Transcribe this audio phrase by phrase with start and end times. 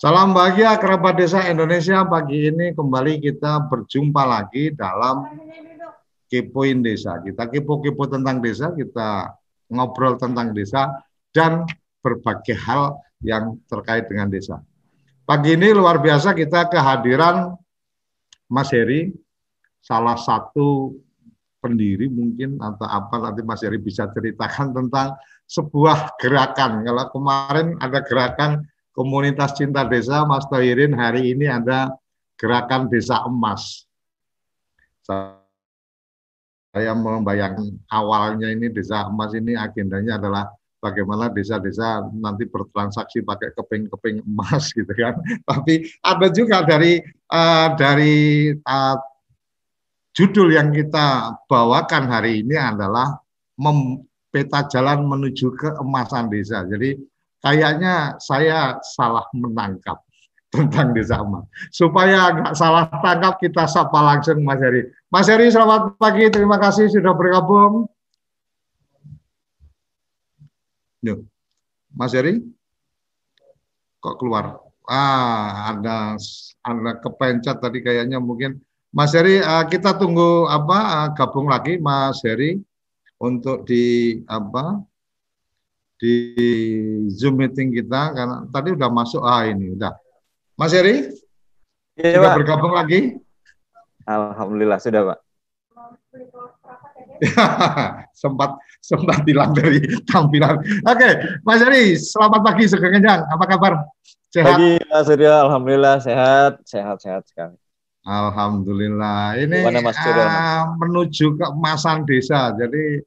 [0.00, 2.00] Salam bahagia kerabat desa Indonesia.
[2.08, 5.28] Pagi ini kembali kita berjumpa lagi dalam
[6.24, 7.20] Kepoin Desa.
[7.20, 9.36] Kita kepo-kepo tentang desa, kita
[9.68, 11.04] ngobrol tentang desa
[11.36, 11.68] dan
[12.00, 14.64] berbagai hal yang terkait dengan desa.
[15.30, 17.54] Pagi ini luar biasa kita kehadiran
[18.50, 19.14] Mas Heri,
[19.78, 20.98] salah satu
[21.62, 25.14] pendiri mungkin atau apa nanti Mas Heri bisa ceritakan tentang
[25.46, 26.82] sebuah gerakan.
[26.82, 31.94] Kalau kemarin ada gerakan komunitas cinta desa Mas Tohirin hari ini ada
[32.34, 33.86] gerakan desa emas.
[36.74, 40.50] Saya membayangkan awalnya ini desa emas ini agendanya adalah
[40.80, 45.14] bagaimana desa-desa nanti bertransaksi pakai keping-keping emas gitu kan.
[45.44, 46.98] Tapi ada juga dari
[47.30, 48.96] uh, dari uh,
[50.16, 53.20] judul yang kita bawakan hari ini adalah
[53.60, 56.64] mem, peta jalan menuju keemasan desa.
[56.66, 56.96] Jadi
[57.44, 60.00] kayaknya saya salah menangkap
[60.54, 61.46] tentang desa emas.
[61.70, 64.88] Supaya nggak salah tangkap, kita sapa langsung Mas Heri.
[65.12, 66.26] Mas Heri, selamat pagi.
[66.32, 67.86] Terima kasih sudah bergabung.
[71.00, 71.24] Yuk.
[71.90, 72.38] Mas Heri,
[73.98, 74.60] kok keluar?
[74.86, 76.18] Ah, ada
[76.66, 78.60] ada kepencet tadi kayaknya mungkin.
[78.90, 82.58] Mas Heri, uh, kita tunggu apa uh, gabung lagi Mas Heri
[83.22, 84.82] untuk di apa
[86.00, 86.14] di
[87.12, 89.94] Zoom meeting kita karena tadi udah masuk ah ini udah.
[90.58, 91.12] Mas Heri?
[92.00, 92.36] Iya, sudah Pak.
[92.40, 93.00] bergabung lagi?
[94.08, 95.18] Alhamdulillah sudah, Pak.
[98.22, 100.60] sempat sempat hilang dari tampilan.
[100.88, 101.10] Oke,
[101.44, 103.28] Mas Heri, selamat pagi Sugeng Kenyang.
[103.28, 103.72] Apa kabar?
[104.30, 104.56] Sehat?
[104.56, 105.44] Pagi, Mas Surya.
[105.44, 107.56] Alhamdulillah sehat, sehat, sehat sekali.
[108.06, 109.36] Alhamdulillah.
[109.36, 112.54] Ini Mas uh, menuju keemasan desa.
[112.56, 113.04] Jadi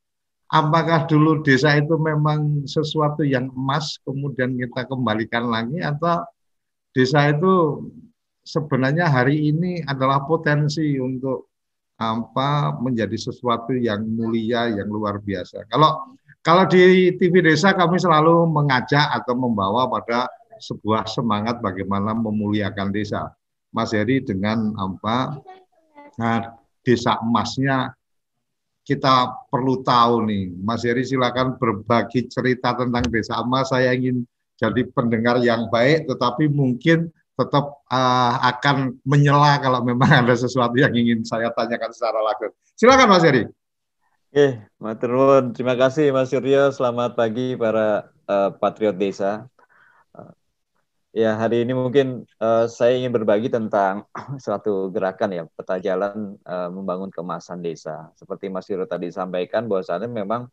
[0.53, 6.22] apakah dulu desa itu memang sesuatu yang emas kemudian kita kembalikan lagi atau
[6.94, 7.90] desa itu
[8.45, 11.53] sebenarnya hari ini adalah potensi untuk
[11.98, 15.70] apa menjadi sesuatu yang mulia yang luar biasa.
[15.70, 20.28] Kalau kalau di TV desa kami selalu mengajak atau membawa pada
[20.59, 23.31] sebuah semangat bagaimana memuliakan desa.
[23.74, 25.40] Mas Heri dengan apa
[26.22, 26.54] nah,
[26.86, 27.90] desa emasnya
[28.84, 30.52] kita perlu tahu nih.
[30.60, 33.72] Mas Heri silakan berbagi cerita tentang Desa Emas.
[33.72, 34.28] Saya ingin
[34.60, 40.94] jadi pendengar yang baik, tetapi mungkin tetap uh, akan menyela kalau memang ada sesuatu yang
[40.94, 42.54] ingin saya tanyakan secara langsung.
[42.78, 43.44] Silakan Mas Heri.
[44.34, 44.48] Oke,
[44.82, 45.54] Maturun.
[45.54, 46.74] Terima kasih Mas Suryo.
[46.74, 49.46] Selamat pagi para uh, patriot desa.
[51.14, 54.10] Ya, hari ini mungkin uh, saya ingin berbagi tentang
[54.42, 58.10] suatu gerakan ya, peta jalan uh, membangun kemasan desa.
[58.18, 60.50] Seperti Mas Hiro tadi sampaikan bahwasannya memang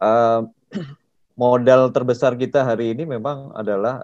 [0.00, 0.40] uh,
[1.34, 3.98] modal terbesar kita hari ini memang adalah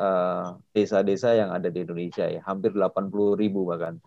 [0.75, 3.99] desa-desa uh, yang ada di Indonesia ya, hampir 80 ribu bahkan.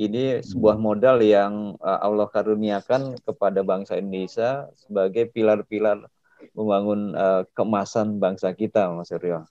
[0.00, 6.08] Ini sebuah modal yang uh, Allah karuniakan kepada bangsa Indonesia sebagai pilar-pilar
[6.56, 9.44] membangun uh, kemasan bangsa kita, Mas Suryo.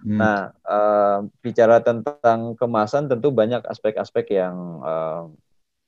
[0.00, 0.16] Hmm.
[0.16, 5.28] Nah, uh, bicara tentang kemasan tentu banyak aspek-aspek yang uh,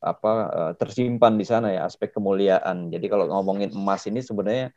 [0.03, 2.93] apa uh, tersimpan di sana ya, aspek kemuliaan.
[2.93, 4.77] Jadi kalau ngomongin emas ini sebenarnya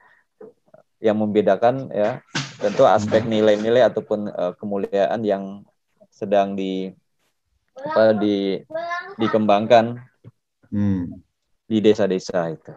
[1.06, 2.26] yang membedakan ya
[2.58, 5.62] tentu aspek nilai-nilai ataupun uh, kemuliaan yang
[6.10, 6.90] sedang di
[7.76, 8.58] apa di
[9.22, 10.00] dikembangkan
[10.74, 11.14] hmm.
[11.70, 12.74] di desa-desa itu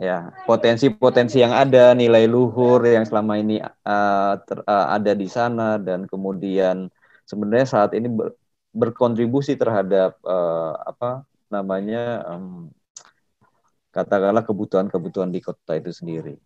[0.00, 5.76] ya potensi-potensi yang ada nilai luhur yang selama ini uh, ter, uh, ada di sana
[5.76, 6.88] dan kemudian
[7.28, 8.32] sebenarnya saat ini ber,
[8.72, 12.72] berkontribusi terhadap uh, apa namanya um,
[13.92, 16.40] katakanlah kebutuhan-kebutuhan di kota itu sendiri.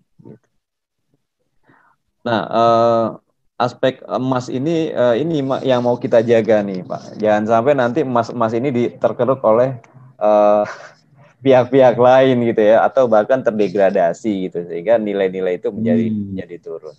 [2.27, 3.07] Nah, uh,
[3.55, 7.23] aspek emas ini uh, ini yang mau kita jaga nih, Pak.
[7.23, 9.79] Jangan sampai nanti emas emas ini terkeruk oleh
[10.19, 10.67] uh,
[11.47, 16.23] pihak-pihak lain gitu ya atau bahkan terdegradasi gitu sehingga nilai-nilai itu menjadi hmm.
[16.35, 16.97] menjadi turun.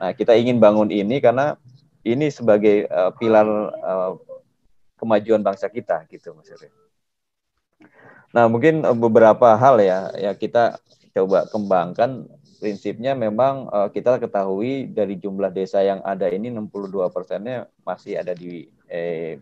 [0.00, 1.60] Nah, kita ingin bangun ini karena
[2.00, 3.44] ini sebagai uh, pilar
[3.84, 4.16] uh,
[4.96, 6.72] kemajuan bangsa kita gitu Mas Yuri.
[8.32, 10.80] Nah, mungkin beberapa hal ya ya kita
[11.14, 12.26] coba kembangkan
[12.64, 18.32] prinsipnya memang uh, kita ketahui dari jumlah desa yang ada ini 62 persennya masih ada
[18.32, 19.36] di eh,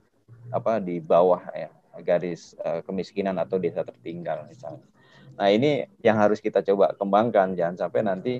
[0.50, 1.70] apa di bawah ya
[2.02, 4.82] garis uh, kemiskinan atau desa tertinggal misalnya.
[5.38, 8.34] Nah ini yang harus kita coba kembangkan jangan sampai nanti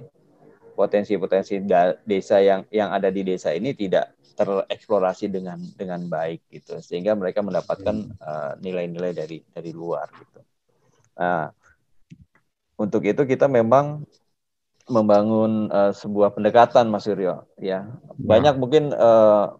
[0.74, 1.62] potensi-potensi
[2.02, 7.38] desa yang yang ada di desa ini tidak tereksplorasi dengan dengan baik gitu sehingga mereka
[7.38, 10.42] mendapatkan uh, nilai-nilai dari dari luar gitu.
[11.22, 11.54] Nah,
[12.74, 14.02] untuk itu kita memang
[14.90, 17.86] membangun uh, sebuah pendekatan Mas Suryo ya.
[18.18, 19.54] Banyak mungkin uh,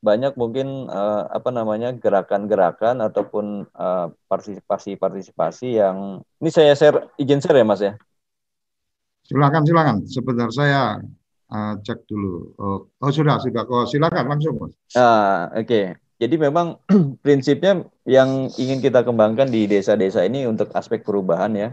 [0.00, 3.68] banyak mungkin uh, apa namanya gerakan-gerakan ataupun
[4.32, 5.96] partisipasi-partisipasi uh, yang
[6.40, 7.94] ini saya share izin share ya Mas ya.
[9.28, 9.96] Silakan silakan.
[10.08, 10.98] Sebentar saya
[11.52, 12.56] uh, cek dulu.
[12.56, 13.62] Oh, oh sudah sudah.
[13.68, 14.72] Oh silakan langsung Mas.
[14.96, 15.68] Ah oke.
[15.68, 15.84] Okay.
[16.20, 16.76] Jadi memang
[17.24, 21.68] prinsipnya yang ingin kita kembangkan di desa-desa ini untuk aspek perubahan ya,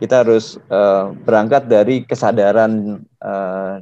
[0.00, 3.78] kita harus uh, berangkat dari kesadaran uh,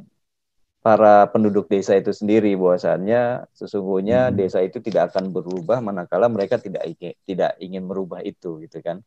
[0.83, 4.35] para penduduk desa itu sendiri bahwasannya sesungguhnya hmm.
[4.35, 8.99] desa itu tidak akan berubah manakala mereka tidak ingin, tidak ingin merubah itu gitu kan.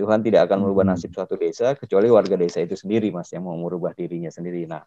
[0.00, 0.96] Tuhan tidak akan merubah hmm.
[0.96, 4.64] nasib suatu desa kecuali warga desa itu sendiri Mas yang mau merubah dirinya sendiri.
[4.64, 4.80] Nah,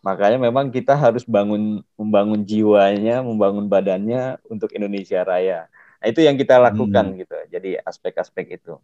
[0.00, 5.68] Makanya memang kita harus bangun membangun jiwanya, membangun badannya untuk Indonesia Raya.
[6.00, 7.16] Nah, itu yang kita lakukan hmm.
[7.20, 7.36] gitu.
[7.52, 8.80] Jadi aspek-aspek itu.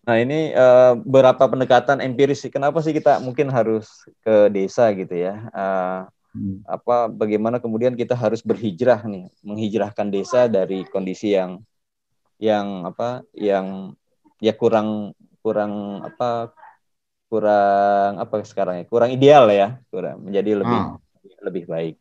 [0.00, 2.52] Nah, ini uh, beberapa pendekatan empiris sih.
[2.52, 3.86] Kenapa sih kita mungkin harus
[4.24, 5.44] ke desa gitu ya?
[5.52, 6.00] Uh,
[6.32, 6.64] hmm.
[6.64, 11.60] apa bagaimana kemudian kita harus berhijrah nih, menghijrahkan desa dari kondisi yang
[12.40, 13.22] yang apa?
[13.36, 13.92] yang
[14.40, 15.12] ya kurang
[15.44, 16.52] kurang apa
[17.28, 20.96] kurang apa sekarang ya kurang ideal ya kurang menjadi lebih hmm.
[21.44, 21.94] lebih baik.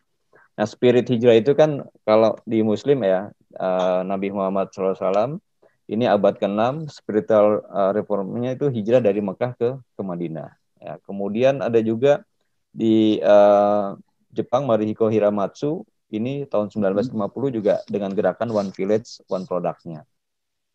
[0.56, 3.30] Nah spirit hijrah itu kan kalau di Muslim ya
[3.60, 5.40] uh, Nabi Muhammad SAW
[5.90, 10.54] ini abad ke-6 spiritual uh, reformnya itu hijrah dari Mekah ke ke Madinah.
[10.78, 12.22] Ya, kemudian ada juga
[12.70, 13.98] di uh,
[14.30, 15.82] Jepang Marihiko Hiramatsu
[16.14, 17.50] ini tahun 1950 hmm.
[17.54, 20.06] juga dengan gerakan One Village One Productnya.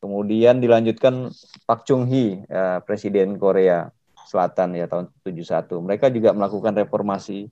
[0.03, 1.33] Kemudian dilanjutkan
[1.65, 3.89] Pak Chung Hee, uh, Presiden Korea
[4.27, 5.71] Selatan ya tahun 71.
[5.79, 7.49] Mereka juga melakukan reformasi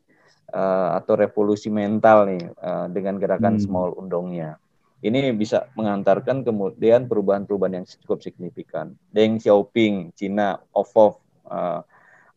[0.50, 3.62] uh, atau revolusi mental nih uh, dengan gerakan hmm.
[3.62, 4.58] small undongnya.
[5.03, 8.95] Ini bisa mengantarkan kemudian perubahan-perubahan yang cukup signifikan.
[9.11, 11.19] Deng Xiaoping, Cina, OFOF,
[11.51, 11.83] uh,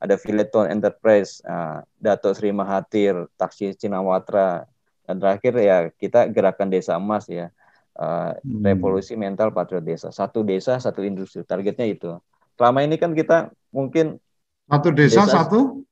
[0.01, 4.65] ada Fileton Enterprise, uh, Dato Sri Mahathir, Taksi Watra,
[5.05, 7.53] dan terakhir ya kita gerakan desa emas ya,
[8.01, 8.65] uh, hmm.
[8.65, 10.09] revolusi mental patriot desa.
[10.09, 11.45] Satu desa, satu industri.
[11.45, 12.17] Targetnya itu.
[12.57, 14.17] Selama ini kan kita mungkin
[14.65, 15.85] satu desa, desa satu?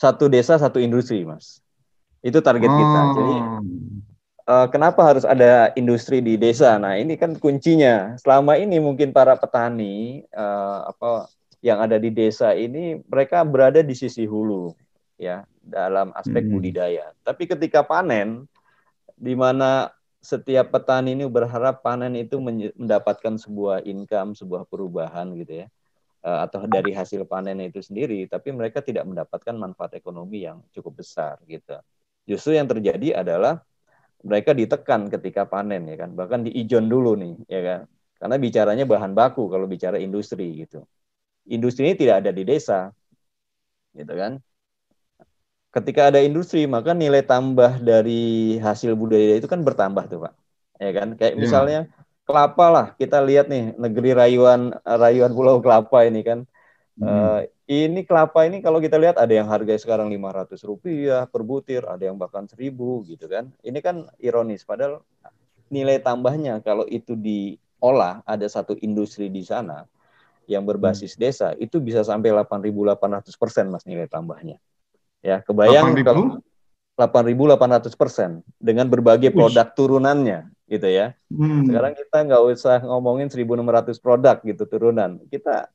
[0.00, 1.60] Satu desa, satu industri, Mas.
[2.24, 2.76] Itu target oh.
[2.80, 3.00] kita.
[3.12, 3.36] Jadi
[4.48, 6.76] uh, kenapa harus ada industri di desa?
[6.80, 8.16] Nah, ini kan kuncinya.
[8.20, 11.28] Selama ini mungkin para petani uh, apa
[11.64, 14.76] yang ada di desa ini mereka berada di sisi hulu
[15.16, 16.52] ya dalam aspek hmm.
[16.52, 17.06] budidaya.
[17.24, 18.44] Tapi ketika panen
[19.16, 19.88] di mana
[20.24, 25.66] setiap petani ini berharap panen itu mendapatkan sebuah income, sebuah perubahan gitu ya
[26.24, 31.04] Eh, atau dari hasil panen itu sendiri, tapi mereka tidak mendapatkan manfaat ekonomi yang cukup
[31.04, 31.76] besar gitu.
[32.24, 33.60] Justru yang terjadi adalah
[34.24, 37.80] mereka ditekan ketika panen ya kan, bahkan diijon dulu nih ya kan,
[38.16, 40.82] karena bicaranya bahan baku kalau bicara industri gitu.
[41.44, 42.88] Industri ini tidak ada di desa,
[43.92, 44.40] gitu kan.
[45.68, 50.32] Ketika ada industri, maka nilai tambah dari hasil budaya itu kan bertambah tuh pak,
[50.80, 51.08] ya kan.
[51.20, 51.42] Kayak yeah.
[51.44, 51.80] misalnya
[52.24, 56.48] kelapa lah kita lihat nih negeri rayuan rayuan Pulau Kelapa ini kan
[56.98, 57.06] hmm.
[57.06, 61.40] uh, ini kelapa ini kalau kita lihat ada yang harga sekarang lima ratus rupiah per
[61.40, 65.00] butir ada yang bahkan seribu gitu kan ini kan ironis padahal
[65.72, 69.88] nilai tambahnya kalau itu diolah ada satu industri di sana
[70.44, 71.20] yang berbasis hmm.
[71.20, 74.60] desa itu bisa sampai 8.800 persen mas nilai tambahnya
[75.24, 76.24] ya kebayang 8 kalau
[76.94, 78.30] 8.800 persen
[78.62, 79.74] dengan berbagai produk Uish.
[79.74, 81.12] turunannya gitu ya.
[81.26, 81.66] Hmm.
[81.66, 85.18] Sekarang kita nggak usah ngomongin 1.600 produk gitu turunan.
[85.26, 85.68] Kita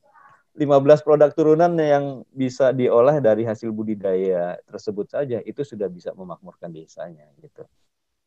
[0.60, 6.68] 15 produk turunan yang bisa diolah dari hasil budidaya tersebut saja itu sudah bisa memakmurkan
[6.68, 7.64] desanya gitu.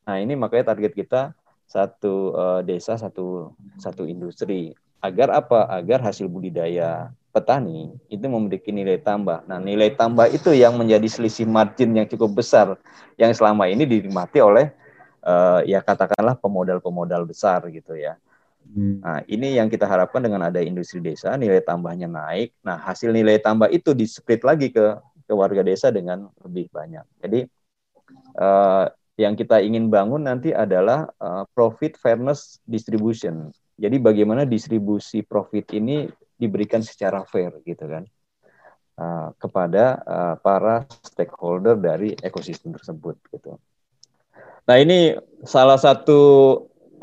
[0.09, 1.37] Nah ini makanya target kita
[1.69, 5.69] satu uh, desa satu satu industri agar apa?
[5.69, 9.45] Agar hasil budidaya petani itu memiliki nilai tambah.
[9.45, 12.81] Nah nilai tambah itu yang menjadi selisih margin yang cukup besar
[13.13, 14.73] yang selama ini dinikmati oleh
[15.21, 18.17] uh, ya katakanlah pemodal-pemodal besar gitu ya.
[18.63, 19.03] Hmm.
[19.03, 22.55] Nah, ini yang kita harapkan dengan ada industri desa, nilai tambahnya naik.
[22.63, 27.05] Nah, hasil nilai tambah itu di split lagi ke ke warga desa dengan lebih banyak.
[27.23, 27.47] Jadi
[28.37, 33.53] uh, yang kita ingin bangun nanti adalah uh, profit fairness distribution.
[33.79, 36.05] Jadi bagaimana distribusi profit ini
[36.37, 38.03] diberikan secara fair gitu kan
[38.99, 43.57] uh, kepada uh, para stakeholder dari ekosistem tersebut gitu.
[44.63, 46.19] Nah ini salah satu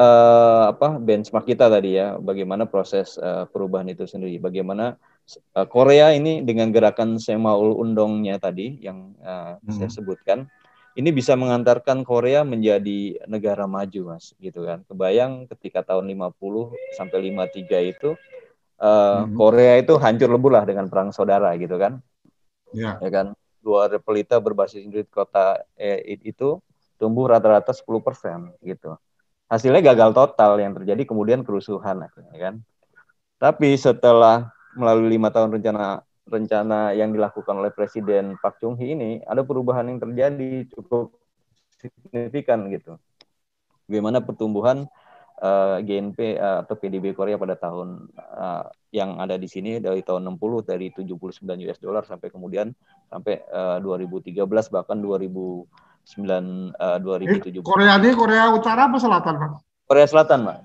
[0.00, 4.96] uh, apa benchmark kita tadi ya, bagaimana proses uh, perubahan itu sendiri, bagaimana
[5.54, 9.72] uh, Korea ini dengan gerakan Semaul Undongnya tadi yang uh, hmm.
[9.76, 10.48] saya sebutkan
[10.98, 14.82] ini bisa mengantarkan Korea menjadi negara maju mas gitu kan.
[14.90, 18.10] Kebayang ketika tahun 50 sampai 53 itu
[18.82, 19.36] uh, hmm.
[19.38, 22.02] Korea itu hancur lebur lah dengan perang saudara gitu kan.
[22.74, 23.38] Ya, ya kan?
[23.60, 26.58] Dua repelita berbasis Inggris kota eh, itu
[26.98, 28.98] tumbuh rata-rata 10 persen gitu
[29.50, 32.54] hasilnya gagal total yang terjadi kemudian kerusuhan ya kan
[33.42, 39.10] tapi setelah melalui lima tahun rencana rencana yang dilakukan oleh Presiden Park Chung Hee ini
[39.26, 41.10] ada perubahan yang terjadi cukup
[41.80, 42.96] signifikan gitu.
[43.90, 44.86] Bagaimana pertumbuhan
[45.42, 49.82] uh, eh, GNP uh, eh, atau PDB Korea pada tahun uh, yang ada di sini
[49.82, 52.70] dari tahun 60 dari 79 US dollar sampai kemudian
[53.10, 55.02] sampai uh, 2013 bahkan
[56.08, 57.64] 2009 uh, 2017.
[57.64, 59.50] Korea ini Korea Utara apa Selatan, Pak?
[59.86, 60.58] Korea Selatan, Pak.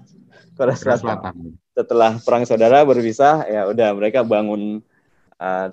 [0.56, 1.02] Korea Selatan.
[1.02, 1.36] Korea Selatan
[1.76, 4.80] setelah perang saudara berpisah ya udah mereka bangun
[5.44, 5.68] uh,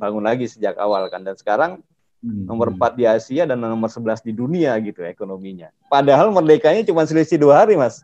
[0.00, 1.84] bangun lagi sejak awal kan dan sekarang
[2.24, 2.48] hmm.
[2.48, 5.68] nomor 4 di Asia dan nomor 11 di dunia gitu ekonominya.
[5.92, 8.00] Padahal merdekanya cuma selisih dua hari mas.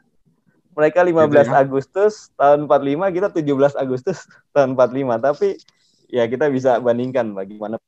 [0.76, 1.56] Mereka 15 gitu ya?
[1.56, 4.18] Agustus tahun 45 kita 17 Agustus
[4.54, 5.48] tahun 45 tapi
[6.12, 7.80] ya kita bisa bandingkan bagaimana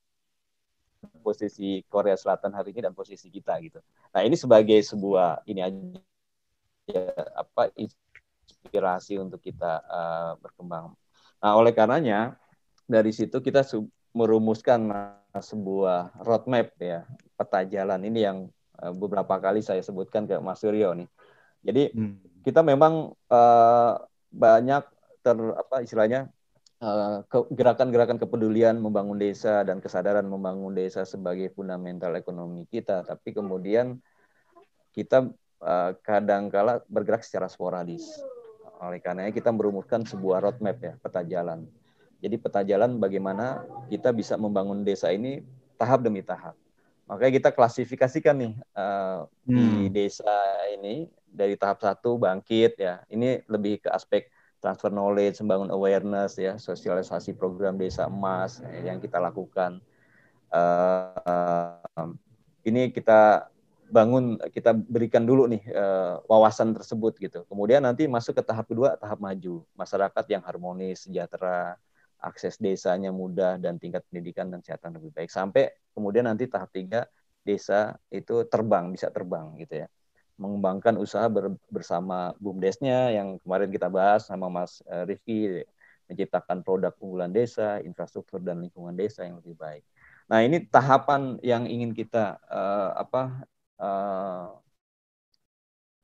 [1.23, 3.81] posisi Korea Selatan hari ini dan posisi kita gitu.
[4.13, 5.81] Nah ini sebagai sebuah ini aja
[6.89, 7.05] ya,
[7.37, 10.93] apa inspirasi untuk kita uh, berkembang.
[11.41, 12.37] Nah, oleh karenanya
[12.89, 13.65] dari situ kita
[14.17, 14.89] merumuskan
[15.35, 18.39] sebuah roadmap ya peta jalan ini yang
[18.81, 21.09] uh, beberapa kali saya sebutkan ke Mas Suryo nih.
[21.65, 22.45] Jadi hmm.
[22.45, 23.93] kita memang uh,
[24.33, 24.85] banyak
[25.25, 26.29] ter apa istilahnya
[27.55, 33.97] gerakan-gerakan kepedulian membangun desa dan kesadaran membangun desa sebagai fundamental ekonomi kita, tapi kemudian
[34.93, 35.33] kita
[35.65, 38.05] uh, kadangkala bergerak secara sporadis.
[38.83, 41.65] Oleh karena kita merumuskan sebuah roadmap ya, peta jalan.
[42.21, 45.45] Jadi peta jalan bagaimana kita bisa membangun desa ini
[45.77, 46.57] tahap demi tahap.
[47.05, 49.55] Makanya kita klasifikasikan nih uh, hmm.
[49.55, 50.33] di desa
[50.73, 53.05] ini dari tahap satu bangkit ya.
[53.13, 54.34] Ini lebih ke aspek
[54.65, 59.85] transfer knowledge, membangun awareness ya, sosialisasi program desa emas ya, yang kita lakukan.
[60.49, 62.17] Uh,
[62.65, 63.53] ini kita
[63.93, 67.45] bangun kita berikan dulu nih uh, wawasan tersebut gitu.
[67.45, 69.61] Kemudian nanti masuk ke tahap kedua, tahap maju.
[69.77, 71.77] Masyarakat yang harmonis, sejahtera,
[72.17, 75.29] akses desanya mudah dan tingkat pendidikan dan kesehatan lebih baik.
[75.29, 77.05] Sampai kemudian nanti tahap tiga
[77.45, 79.89] desa itu terbang, bisa terbang gitu ya.
[80.35, 85.63] Mengembangkan usaha ber, bersama BUMDesnya yang kemarin kita bahas sama Mas uh, Rifki
[86.11, 89.85] menciptakan produk unggulan desa, infrastruktur dan lingkungan desa yang lebih baik.
[90.29, 93.23] Nah, ini tahapan yang ingin kita uh, apa
[93.81, 94.49] uh,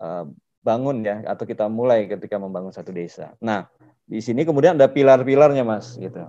[0.01, 0.25] uh,
[0.61, 3.33] bangun ya atau kita mulai ketika membangun satu desa.
[3.41, 3.69] Nah,
[4.05, 6.21] di sini kemudian ada pilar-pilarnya, Mas, gitu.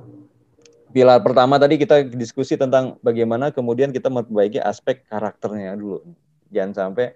[0.92, 6.04] Pilar pertama tadi kita diskusi tentang bagaimana kemudian kita memperbaiki aspek karakternya dulu.
[6.52, 7.16] Jangan sampai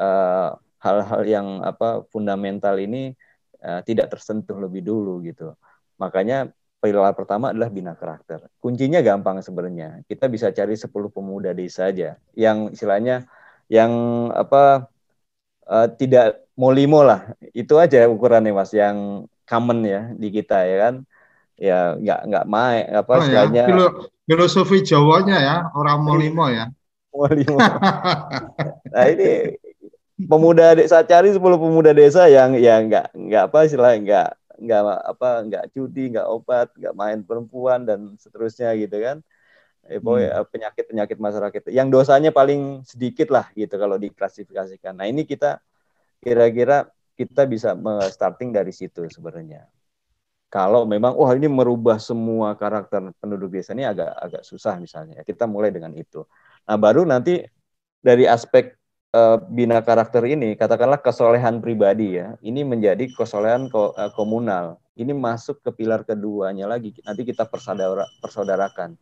[0.00, 3.12] hal hal-hal yang apa fundamental ini
[3.60, 5.52] uh, tidak tersentuh lebih dulu gitu.
[6.00, 6.48] Makanya
[6.80, 8.48] pilar pertama adalah bina karakter.
[8.56, 10.00] Kuncinya gampang sebenarnya.
[10.08, 13.28] Kita bisa cari 10 pemuda desa aja yang istilahnya
[13.68, 13.92] yang
[14.32, 14.88] apa
[15.70, 20.76] uh, tidak mau limo lah itu aja ukurannya mas yang common ya di kita ya
[20.76, 20.94] kan
[21.54, 23.64] ya nggak nggak main apa oh, ya.
[23.64, 23.86] Filo,
[24.26, 26.68] filosofi Jawanya ya orang mau limo ya
[27.14, 27.56] mau limo
[28.92, 29.56] nah ini
[30.26, 34.28] pemuda desa cari 10 pemuda desa yang ya nggak nggak apa istilah nggak
[34.60, 39.24] nggak apa nggak cuti nggak obat nggak main perempuan dan seterusnya gitu kan
[39.88, 40.46] hmm.
[40.52, 44.94] penyakit-penyakit masyarakat yang dosanya paling sedikit lah gitu kalau diklasifikasikan.
[44.94, 45.58] Nah ini kita
[46.20, 46.86] kira-kira
[47.16, 47.74] kita bisa
[48.12, 49.66] starting dari situ sebenarnya.
[50.50, 55.22] Kalau memang wah ini merubah semua karakter penduduk desa ini agak agak susah misalnya.
[55.22, 56.26] Kita mulai dengan itu.
[56.66, 57.38] Nah baru nanti
[58.02, 58.79] dari aspek
[59.14, 62.34] uh, bina karakter ini katakanlah kesolehan pribadi ya.
[62.42, 64.80] Ini menjadi kesolehan uh, komunal.
[64.94, 66.92] Ini masuk ke pilar keduanya lagi.
[67.06, 68.98] Nanti kita persaudara, persaudarakan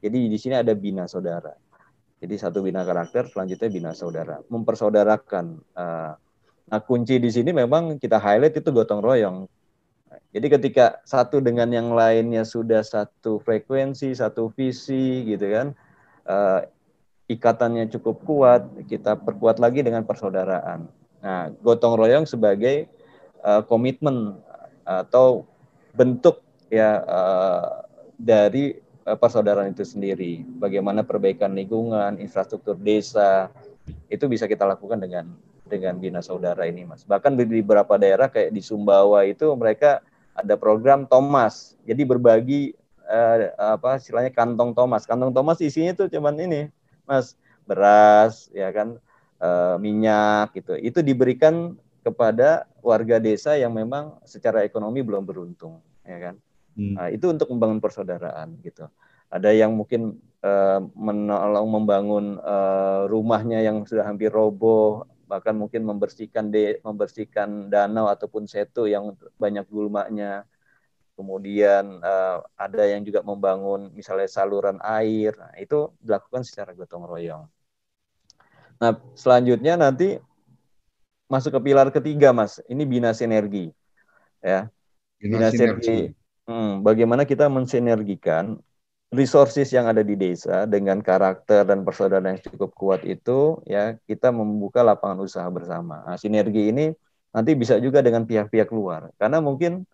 [0.00, 1.56] jadi di sini ada bina saudara.
[2.20, 5.46] Jadi satu bina karakter, selanjutnya bina saudara, mempersaudarakan.
[5.58, 6.12] Eh,
[6.66, 9.50] nah kunci di sini memang kita highlight itu gotong royong.
[10.32, 15.66] Jadi ketika satu dengan yang lainnya sudah satu frekuensi, satu visi, gitu kan,
[16.28, 16.60] uh,
[17.26, 20.86] ikatannya cukup kuat, kita perkuat lagi dengan persaudaraan.
[21.22, 22.86] Nah, gotong royong sebagai
[23.42, 24.38] uh, komitmen
[24.86, 25.42] atau
[25.94, 27.82] bentuk ya uh,
[28.14, 30.42] dari Eh, persaudaraan itu sendiri.
[30.58, 33.54] Bagaimana perbaikan lingkungan, infrastruktur desa
[34.10, 35.30] itu bisa kita lakukan dengan
[35.62, 37.06] dengan bina saudara ini, Mas.
[37.06, 40.02] Bahkan di beberapa daerah kayak di Sumbawa itu mereka
[40.34, 41.78] ada program Thomas.
[41.86, 42.74] Jadi berbagi
[43.06, 45.06] uh, apa istilahnya kantong Thomas.
[45.06, 46.66] Kantong Thomas isinya tuh cuman ini,
[47.06, 49.00] Mas, beras ya kan,
[49.40, 50.76] uh, minyak gitu.
[50.76, 56.34] Itu diberikan kepada warga desa yang memang secara ekonomi belum beruntung, ya kan.
[56.78, 56.94] Hmm.
[56.94, 58.86] Nah, itu untuk membangun persaudaraan gitu.
[59.26, 66.54] Ada yang mungkin uh, menolong membangun uh, rumahnya yang sudah hampir roboh, bahkan mungkin membersihkan
[66.54, 70.46] de, membersihkan danau ataupun setu yang banyak gulmanya.
[71.16, 75.32] Kemudian uh, ada yang juga membangun misalnya saluran air.
[75.40, 77.48] Nah, itu dilakukan secara gotong royong.
[78.76, 80.20] Nah, selanjutnya nanti
[81.26, 82.60] masuk ke pilar ketiga, Mas.
[82.68, 83.72] Ini bina sinergi.
[84.44, 84.68] Ya.
[85.16, 86.12] Bina, bina sinergi.
[86.46, 88.60] Hmm, bagaimana kita mensinergikan
[89.10, 94.34] resources yang ada di desa dengan karakter dan persaudaraan yang cukup kuat itu ya kita
[94.34, 96.02] membuka lapangan usaha bersama.
[96.04, 96.92] Nah, sinergi ini
[97.30, 99.86] nanti bisa juga dengan pihak-pihak luar karena mungkin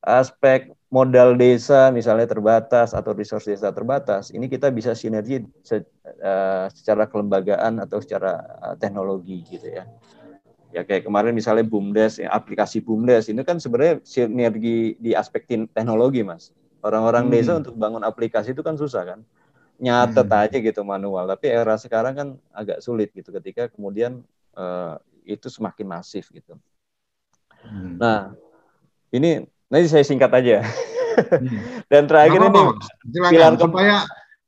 [0.00, 5.84] aspek modal desa misalnya terbatas atau resource desa terbatas ini kita bisa sinergi se,
[6.24, 9.84] uh, secara kelembagaan atau secara uh, teknologi gitu ya
[10.70, 16.24] ya kayak kemarin misalnya bumdes ya, aplikasi bumdes ini kan sebenarnya sinergi di aspek teknologi
[16.24, 17.32] mas Orang-orang hmm.
[17.32, 19.20] desa untuk bangun aplikasi itu kan susah kan.
[19.80, 20.40] Nyatet hmm.
[20.40, 21.28] aja gitu manual.
[21.28, 24.24] Tapi era sekarang kan agak sulit gitu ketika kemudian
[24.56, 24.96] uh,
[25.28, 26.56] itu semakin masif gitu.
[27.60, 28.00] Hmm.
[28.00, 28.32] Nah,
[29.12, 30.60] ini nanti saya singkat aja.
[30.60, 31.48] Hmm.
[31.90, 32.62] Dan terakhir ini
[33.14, 33.96] silakan supaya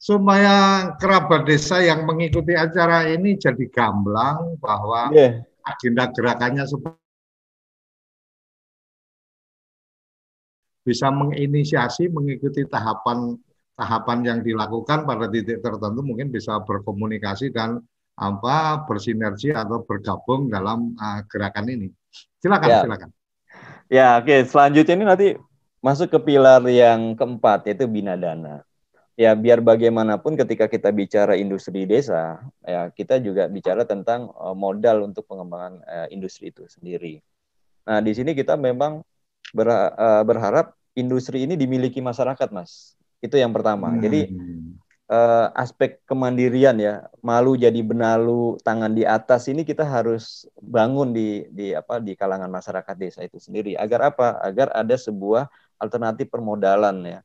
[0.02, 0.54] supaya
[0.98, 5.46] kerabat desa yang mengikuti acara ini jadi gamblang bahwa yeah.
[5.62, 6.66] agenda gerakannya
[10.82, 13.38] bisa menginisiasi mengikuti tahapan
[13.78, 17.78] tahapan yang dilakukan pada titik tertentu mungkin bisa berkomunikasi dan
[18.18, 21.88] apa bersinergi atau bergabung dalam uh, gerakan ini.
[22.42, 22.82] Silakan, ya.
[22.84, 23.10] silakan.
[23.92, 24.24] Ya, oke.
[24.24, 24.40] Okay.
[24.48, 25.28] Selanjutnya ini nanti
[25.84, 28.64] masuk ke pilar yang keempat yaitu bina dana.
[29.20, 35.04] Ya, biar bagaimanapun ketika kita bicara industri desa, ya kita juga bicara tentang uh, modal
[35.04, 37.20] untuk pengembangan uh, industri itu sendiri.
[37.84, 39.04] Nah, di sini kita memang
[39.52, 42.96] uh, berharap industri ini dimiliki masyarakat, Mas.
[43.20, 43.92] Itu yang pertama.
[43.92, 44.00] Hmm.
[44.00, 44.32] Jadi
[45.12, 51.44] uh, aspek kemandirian ya, malu jadi benalu, tangan di atas ini kita harus bangun di
[51.52, 53.76] di apa di kalangan masyarakat desa itu sendiri.
[53.76, 54.40] Agar apa?
[54.40, 57.20] Agar ada sebuah alternatif permodalan ya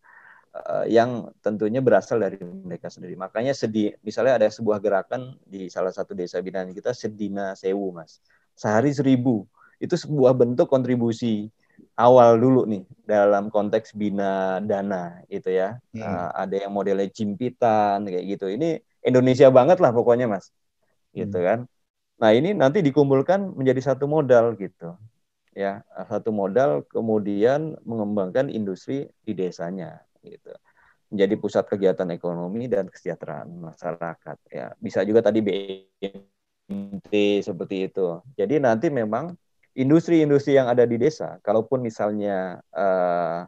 [0.53, 3.15] uh, yang tentunya berasal dari mereka sendiri.
[3.15, 8.19] Makanya sedih, misalnya ada sebuah gerakan di salah satu desa binaan kita Sedina Sewu, Mas.
[8.57, 9.47] Sehari seribu.
[9.77, 11.53] Itu sebuah bentuk kontribusi
[11.97, 15.81] awal dulu nih dalam konteks bina dana itu ya.
[15.91, 16.05] Hmm.
[16.05, 18.53] Uh, ada yang modelnya jimpitan kayak gitu.
[18.53, 20.53] Ini Indonesia banget lah pokoknya Mas.
[21.11, 21.45] Gitu hmm.
[21.45, 21.59] kan.
[22.17, 24.93] Nah, ini nanti dikumpulkan menjadi satu modal gitu.
[25.57, 30.53] Ya, satu modal kemudian mengembangkan industri di desanya gitu.
[31.09, 34.77] Menjadi pusat kegiatan ekonomi dan kesejahteraan masyarakat ya.
[34.77, 37.09] Bisa juga tadi BMT
[37.41, 38.21] seperti itu.
[38.37, 39.33] Jadi nanti memang
[39.77, 43.45] industri-industri yang ada di desa, kalaupun misalnya uh,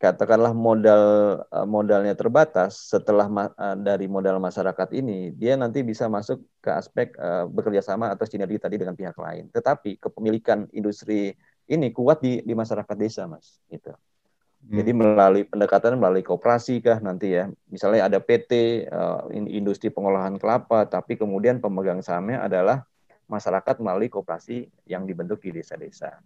[0.00, 1.04] katakanlah modal
[1.52, 7.12] uh, modalnya terbatas, setelah uh, dari modal masyarakat ini, dia nanti bisa masuk ke aspek
[7.20, 9.52] uh, bekerja sama atau sinergi tadi dengan pihak lain.
[9.52, 11.36] Tetapi kepemilikan industri
[11.68, 13.60] ini kuat di di masyarakat desa, mas.
[13.68, 13.92] Gitu.
[13.92, 14.78] Hmm.
[14.80, 20.88] Jadi melalui pendekatan melalui kooperasi kah nanti ya, misalnya ada PT uh, industri pengolahan kelapa,
[20.88, 22.88] tapi kemudian pemegang sahamnya adalah
[23.32, 26.20] masyarakat melalui kooperasi yang dibentuk di desa-desa.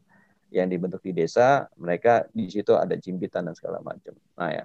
[0.51, 4.14] Yang dibentuk di desa, mereka di situ ada jimpitan dan segala macam.
[4.35, 4.64] Nah ya,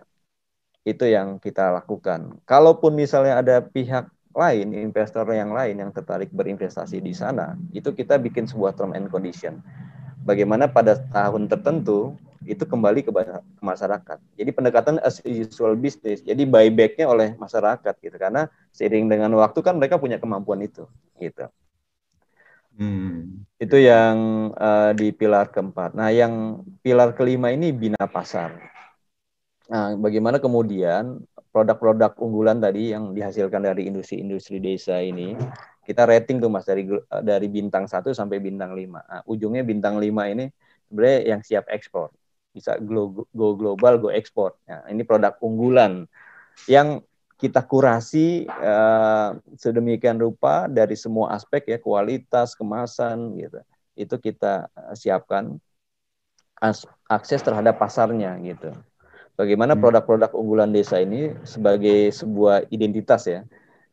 [0.81, 2.41] itu yang kita lakukan.
[2.49, 8.17] Kalaupun misalnya ada pihak lain, investor yang lain yang tertarik berinvestasi di sana, itu kita
[8.17, 9.61] bikin sebuah term and condition.
[10.25, 13.11] Bagaimana pada tahun tertentu itu kembali ke,
[13.61, 14.17] masyarakat.
[14.37, 16.25] Jadi pendekatan as usual business.
[16.25, 18.17] Jadi buybacknya oleh masyarakat gitu.
[18.17, 20.89] Karena seiring dengan waktu kan mereka punya kemampuan itu
[21.21, 21.45] gitu.
[22.75, 23.43] Hmm.
[23.59, 25.93] Itu yang uh, di pilar keempat.
[25.93, 28.57] Nah, yang pilar kelima ini bina pasar.
[29.71, 35.35] Nah, bagaimana kemudian produk-produk unggulan tadi yang dihasilkan dari industri-industri desa ini
[35.87, 36.87] kita rating tuh Mas dari
[37.23, 39.01] dari bintang 1 sampai bintang 5.
[39.01, 40.47] Nah, ujungnya bintang 5 ini
[40.87, 42.11] sebenarnya yang siap ekspor.
[42.51, 44.55] Bisa go, go global, go ekspor.
[44.67, 46.07] Nah, ini produk unggulan
[46.67, 47.03] yang
[47.41, 53.59] kita kurasi uh, sedemikian rupa dari semua aspek ya kualitas kemasan gitu.
[53.97, 55.57] Itu kita eh, siapkan
[57.09, 58.77] akses terhadap pasarnya gitu.
[59.33, 59.81] Bagaimana hmm.
[59.81, 63.41] produk-produk unggulan desa ini sebagai sebuah identitas ya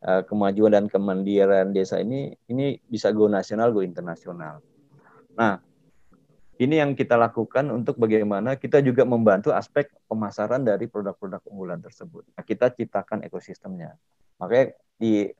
[0.04, 4.60] uh, kemajuan dan kemandirian desa ini ini bisa go nasional go internasional.
[5.32, 5.56] Nah
[6.58, 12.26] ini yang kita lakukan untuk bagaimana kita juga membantu aspek pemasaran dari produk-produk unggulan tersebut.
[12.34, 13.94] Nah, kita ciptakan ekosistemnya.
[14.42, 15.30] Makanya di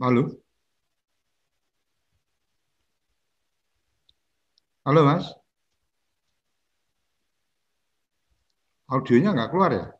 [0.00, 0.40] Halo.
[4.84, 5.26] Halo, Mas.
[8.90, 9.99] Audionya nggak keluar ya?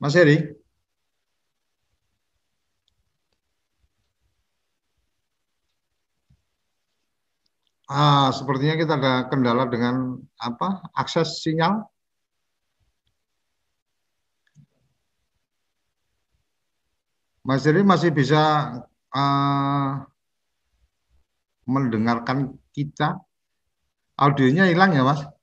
[0.00, 0.36] Mas Heri?
[7.88, 10.82] Ah, sepertinya kita ada kendala dengan apa?
[11.00, 11.86] Akses sinyal.
[17.46, 18.42] Mas Heri masih bisa
[19.14, 19.90] uh,
[21.64, 23.22] mendengarkan kita.
[24.18, 25.35] Audionya hilang ya, Mas?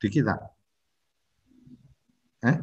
[0.00, 0.34] Di kita.
[2.40, 2.56] Eh?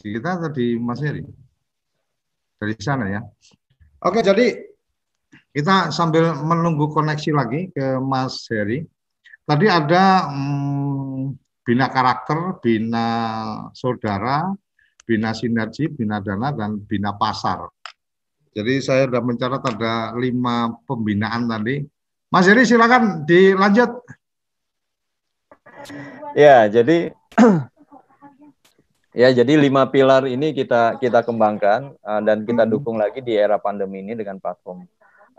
[0.00, 1.22] Di kita atau di Mas Heri?
[2.58, 3.22] Dari sana ya.
[4.02, 4.58] Oke, jadi
[5.54, 8.82] kita sambil menunggu koneksi lagi ke Mas Heri.
[9.46, 13.06] Tadi ada hmm, bina karakter, bina
[13.70, 14.50] saudara,
[15.06, 17.70] bina sinergi, bina dana, dan bina pasar.
[18.50, 21.86] Jadi saya sudah mencatat ada lima pembinaan tadi.
[22.30, 23.90] Mas Heri silakan dilanjut.
[26.36, 27.12] Ya, jadi
[29.20, 32.70] ya jadi lima pilar ini kita kita kembangkan uh, dan kita hmm.
[32.70, 34.86] dukung lagi di era pandemi ini dengan platform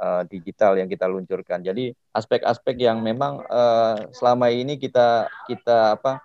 [0.01, 1.63] uh, digital yang kita luncurkan.
[1.63, 6.19] Jadi aspek-aspek yang memang uh, selama ini kita kita apa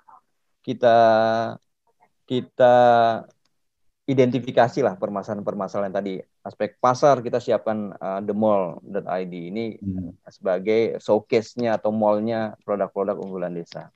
[0.67, 0.99] kita
[2.27, 2.75] kita
[4.07, 10.23] identifikasi lah permasalahan-permasalahan tadi aspek pasar kita siapkan uh, the mall.id ini hmm.
[10.31, 13.91] sebagai showcase-nya atau mall-nya produk-produk unggulan desa.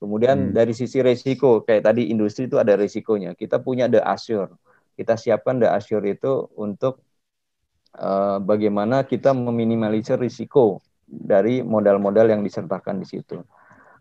[0.00, 0.52] Kemudian hmm.
[0.56, 3.36] dari sisi resiko, kayak tadi industri itu ada resikonya.
[3.36, 4.56] Kita punya The Assure.
[4.96, 7.04] Kita siapkan The Assure itu untuk
[8.00, 13.44] uh, bagaimana kita meminimalisir risiko dari modal-modal yang disertakan di situ.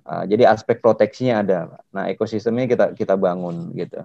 [0.08, 1.60] Uh, jadi aspek proteksinya ada.
[1.92, 4.00] Nah, ekosistemnya kita kita bangun gitu.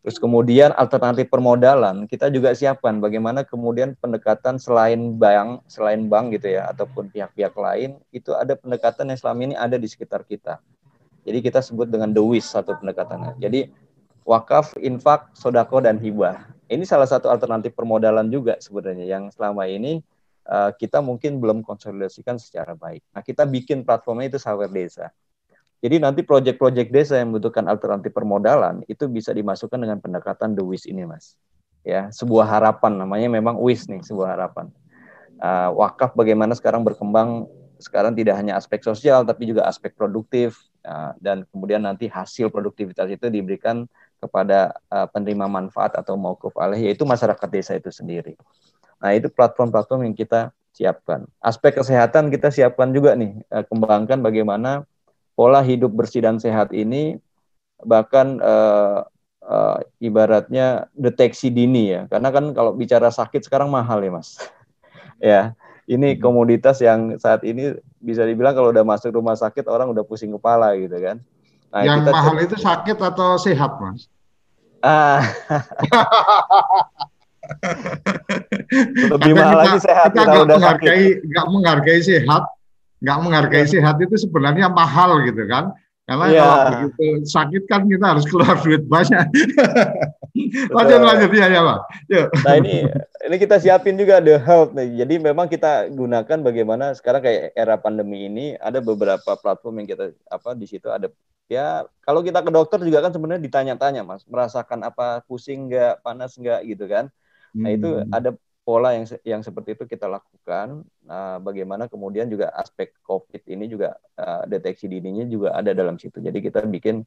[0.00, 6.54] Terus kemudian alternatif permodalan kita juga siapkan bagaimana kemudian pendekatan selain bank, selain bank gitu
[6.54, 10.62] ya ataupun pihak-pihak lain itu ada pendekatan yang selama ini ada di sekitar kita
[11.26, 13.34] jadi kita sebut dengan the wish satu pendekatannya.
[13.42, 13.66] Jadi
[14.22, 16.54] wakaf, infak, sodako, dan hibah.
[16.70, 20.06] Ini salah satu alternatif permodalan juga sebenarnya yang selama ini
[20.46, 23.02] uh, kita mungkin belum konsolidasikan secara baik.
[23.10, 25.10] Nah kita bikin platformnya itu Sawer Desa.
[25.82, 30.88] Jadi nanti proyek-proyek desa yang membutuhkan alternatif permodalan itu bisa dimasukkan dengan pendekatan the wish
[30.88, 31.36] ini, mas.
[31.84, 34.72] Ya, sebuah harapan namanya memang wish nih, sebuah harapan.
[35.36, 37.44] Uh, wakaf bagaimana sekarang berkembang
[37.76, 40.56] sekarang tidak hanya aspek sosial tapi juga aspek produktif
[41.18, 43.90] dan kemudian nanti hasil produktivitas itu diberikan
[44.22, 48.38] kepada uh, penerima manfaat atau maukuf alaih yaitu masyarakat desa itu sendiri.
[49.02, 51.28] Nah, itu platform-platform yang kita siapkan.
[51.42, 54.88] Aspek kesehatan kita siapkan juga nih, uh, kembangkan bagaimana
[55.36, 57.20] pola hidup bersih dan sehat ini
[57.84, 59.04] bahkan uh,
[59.44, 62.08] uh, ibaratnya deteksi dini ya.
[62.08, 64.40] Karena kan kalau bicara sakit sekarang mahal ya, Mas.
[65.20, 65.52] ya
[65.86, 66.20] ini hmm.
[66.22, 70.74] komoditas yang saat ini bisa dibilang kalau udah masuk rumah sakit orang udah pusing kepala
[70.74, 71.22] gitu kan.
[71.70, 74.10] Nah, yang kita mahal itu sakit atau sehat, Mas?
[74.82, 75.22] Ah.
[79.14, 82.42] Lebih mahal lagi sehat kita nggak menghargai nggak menghargai sehat,
[82.98, 83.70] nggak menghargai ya.
[83.78, 85.70] sehat itu sebenarnya mahal gitu kan.
[86.06, 86.42] Karena ya.
[86.42, 89.26] kalau begitu sakit kan kita harus keluar duit banyak.
[90.70, 91.78] lanjut lanjut ya ya pak.
[92.44, 92.74] Nah ini
[93.26, 95.04] ini kita siapin juga the health nih.
[95.04, 100.04] Jadi memang kita gunakan bagaimana sekarang kayak era pandemi ini ada beberapa platform yang kita
[100.28, 101.08] apa di situ ada
[101.46, 106.36] ya kalau kita ke dokter juga kan sebenarnya ditanya-tanya mas merasakan apa pusing nggak panas
[106.36, 107.08] nggak gitu kan.
[107.56, 108.12] Nah itu hmm.
[108.12, 110.82] ada pola yang yang seperti itu kita lakukan.
[111.06, 116.18] Nah, bagaimana kemudian juga aspek COVID ini juga uh, deteksi dininya juga ada dalam situ.
[116.18, 117.06] Jadi kita bikin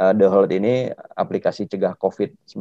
[0.00, 2.56] uh, The Health ini aplikasi cegah COVID-19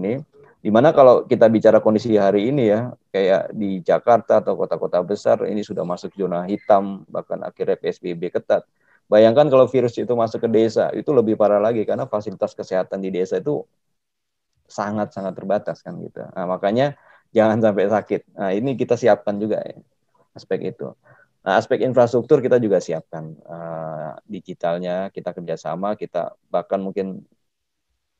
[0.00, 0.24] ini.
[0.58, 5.46] Di mana kalau kita bicara kondisi hari ini ya, kayak di Jakarta atau kota-kota besar
[5.46, 8.66] ini sudah masuk zona hitam, bahkan akhirnya PSBB ketat.
[9.06, 13.14] Bayangkan kalau virus itu masuk ke desa, itu lebih parah lagi karena fasilitas kesehatan di
[13.14, 13.62] desa itu
[14.68, 16.20] sangat-sangat terbatas kan gitu.
[16.20, 16.98] Nah, makanya
[17.32, 18.20] jangan sampai sakit.
[18.36, 19.78] Nah, ini kita siapkan juga ya
[20.36, 20.92] aspek itu.
[21.48, 27.24] Nah, aspek infrastruktur kita juga siapkan uh, digitalnya, kita kerjasama, kita bahkan mungkin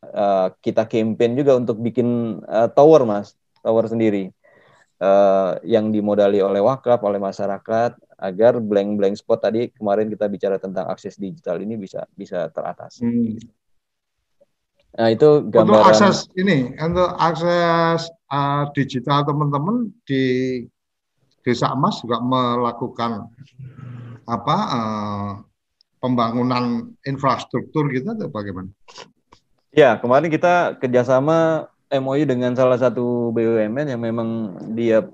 [0.01, 4.33] uh, kita campaign juga untuk bikin uh, tower mas, tower sendiri.
[5.03, 10.91] uh, yang dimodali oleh wakaf oleh masyarakat agar blank-blank spot tadi kemarin kita bicara tentang
[10.91, 13.03] akses digital ini bisa bisa teratasi.
[13.07, 13.39] Hmm.
[14.99, 15.71] Nah itu gambaran.
[15.71, 20.25] Untuk akses ini, untuk akses uh, digital teman-teman di
[21.47, 23.31] Desa Emas juga melakukan
[24.29, 25.31] apa uh,
[25.99, 28.71] pembangunan infrastruktur gitu atau bagaimana?
[29.73, 35.09] Ya kemarin kita kerjasama MOU dengan salah satu BUMN yang memang dia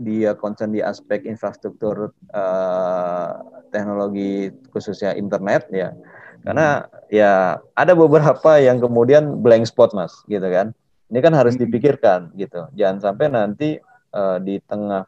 [0.00, 3.30] dia concern di aspek infrastruktur uh,
[3.68, 5.92] teknologi khususnya internet ya
[6.40, 10.72] karena ya ada beberapa yang kemudian blank spot mas gitu kan
[11.12, 11.68] ini kan harus hmm.
[11.68, 13.76] dipikirkan gitu jangan sampai nanti
[14.16, 15.04] uh, di tengah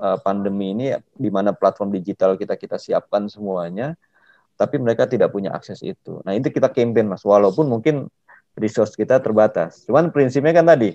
[0.00, 3.94] uh, pandemi ini di mana platform digital kita kita siapkan semuanya
[4.54, 8.06] tapi mereka tidak punya akses itu nah itu kita campaign mas walaupun mungkin
[8.58, 9.82] resource kita terbatas.
[9.86, 10.94] Cuman prinsipnya kan tadi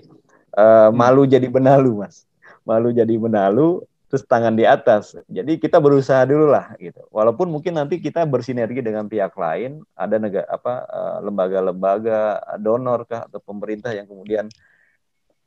[0.56, 2.24] uh, malu jadi benalu, Mas.
[2.64, 5.14] Malu jadi benalu terus tangan di atas.
[5.30, 7.06] Jadi kita berusaha dulu lah gitu.
[7.14, 13.28] Walaupun mungkin nanti kita bersinergi dengan pihak lain, ada negara apa uh, lembaga-lembaga donor kah
[13.30, 14.50] atau pemerintah yang kemudian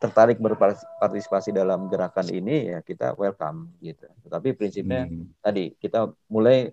[0.03, 4.11] tertarik berpartisipasi dalam gerakan ini ya kita welcome gitu.
[4.27, 5.39] Tetapi prinsipnya hmm.
[5.39, 6.67] tadi kita mulai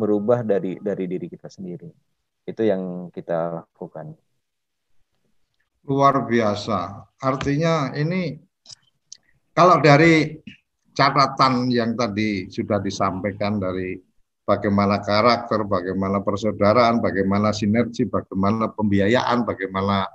[0.00, 1.92] merubah dari dari diri kita sendiri.
[2.48, 4.16] Itu yang kita lakukan
[5.84, 7.04] luar biasa.
[7.20, 8.40] Artinya ini
[9.52, 10.40] kalau dari
[10.96, 14.00] catatan yang tadi sudah disampaikan dari
[14.48, 20.08] bagaimana karakter, bagaimana persaudaraan, bagaimana sinergi, bagaimana pembiayaan, bagaimana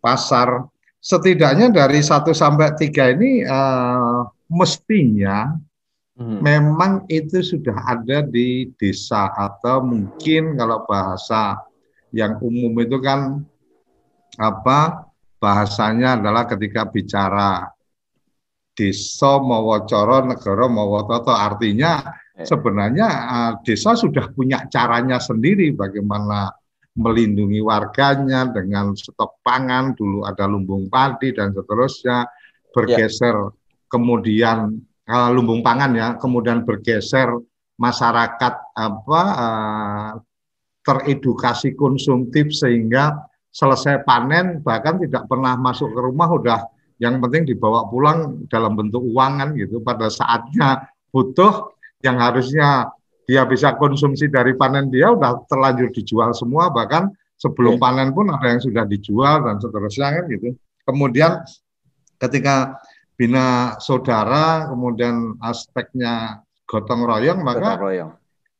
[0.00, 0.71] pasar,
[1.02, 5.50] setidaknya dari satu sampai tiga ini uh, mestinya
[6.14, 6.38] hmm.
[6.38, 11.58] memang itu sudah ada di desa atau mungkin kalau bahasa
[12.14, 13.42] yang umum itu kan
[14.38, 15.10] apa
[15.42, 17.66] bahasanya adalah ketika bicara
[18.78, 22.46] desa mawacoro negara mawatoto artinya eh.
[22.46, 26.61] sebenarnya uh, desa sudah punya caranya sendiri bagaimana
[26.92, 32.28] melindungi warganya dengan stok pangan dulu ada lumbung padi dan seterusnya
[32.68, 33.52] bergeser ya.
[33.88, 34.76] kemudian
[35.08, 37.32] uh, lumbung pangan ya kemudian bergeser
[37.80, 40.12] masyarakat apa uh,
[40.84, 46.60] teredukasi konsumtif sehingga selesai panen bahkan tidak pernah masuk ke rumah udah
[47.00, 51.72] yang penting dibawa pulang dalam bentuk uangan gitu pada saatnya butuh
[52.04, 52.90] yang harusnya
[53.26, 57.82] dia bisa konsumsi dari panen dia udah terlanjur dijual semua bahkan sebelum yeah.
[57.82, 60.48] panen pun ada yang sudah dijual dan seterusnya kan gitu
[60.86, 61.32] kemudian
[62.18, 62.78] ketika
[63.14, 68.10] bina saudara kemudian aspeknya gotong royong maka gotong royong.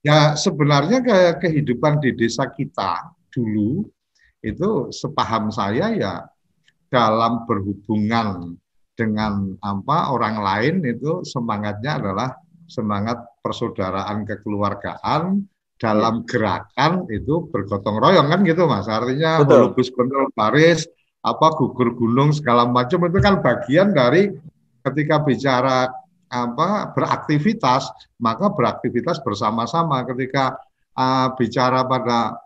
[0.07, 3.87] ya sebenarnya ke kehidupan di desa kita dulu
[4.43, 6.15] itu sepaham saya ya
[6.91, 8.59] dalam berhubungan
[8.93, 12.37] dengan apa orang lain itu semangatnya adalah
[12.69, 15.43] semangat persaudaraan kekeluargaan
[15.77, 18.87] dalam gerakan itu bergotong royong kan gitu mas?
[18.87, 20.87] Artinya melubus kontrol baris
[21.27, 24.31] apa gugur gunung segala macam itu kan bagian dari
[24.87, 25.91] ketika bicara
[26.31, 27.91] apa beraktivitas
[28.23, 30.57] maka beraktivitas bersama-sama ketika
[30.95, 32.39] uh, bicara pada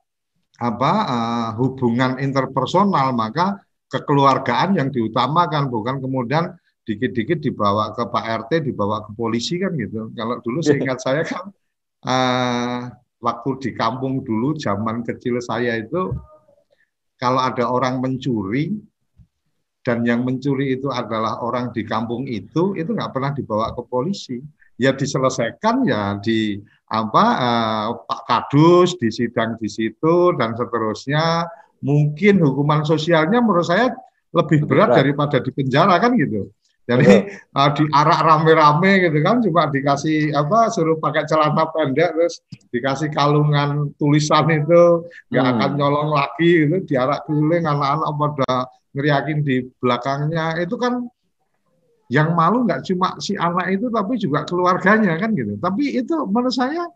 [0.57, 3.61] apa uh, hubungan interpersonal maka
[3.93, 6.01] kekeluargaan yang diutamakan bukan?
[6.01, 6.57] Kemudian
[6.87, 11.51] dikit-dikit dibawa ke Pak RT dibawa ke polisi kan gitu kalau dulu seingat saya kan
[12.07, 12.81] uh,
[13.19, 16.15] waktu di kampung dulu zaman kecil saya itu
[17.19, 18.79] kalau ada orang mencuri
[19.83, 24.39] dan yang mencuri itu adalah orang di kampung itu itu nggak pernah dibawa ke polisi
[24.79, 26.61] ya diselesaikan ya di
[26.93, 31.47] apa eh, Pak Kadus di sidang di situ dan seterusnya
[31.83, 33.95] mungkin hukuman sosialnya menurut saya
[34.35, 34.97] lebih berat, berat.
[35.01, 36.51] daripada di penjara kan gitu.
[36.87, 42.39] Jadi uh, diarak rame-rame gitu kan, cuma dikasih apa suruh pakai celana pendek terus
[42.71, 45.03] dikasih kalungan tulisan itu
[45.35, 45.53] nggak hmm.
[45.59, 48.53] akan nyolong lagi gitu, diarak keliling anak-anak pada
[48.97, 51.05] ngeriakin di belakangnya itu kan
[52.07, 55.59] yang malu nggak cuma si anak itu tapi juga keluarganya kan gitu.
[55.59, 56.87] Tapi itu menurut saya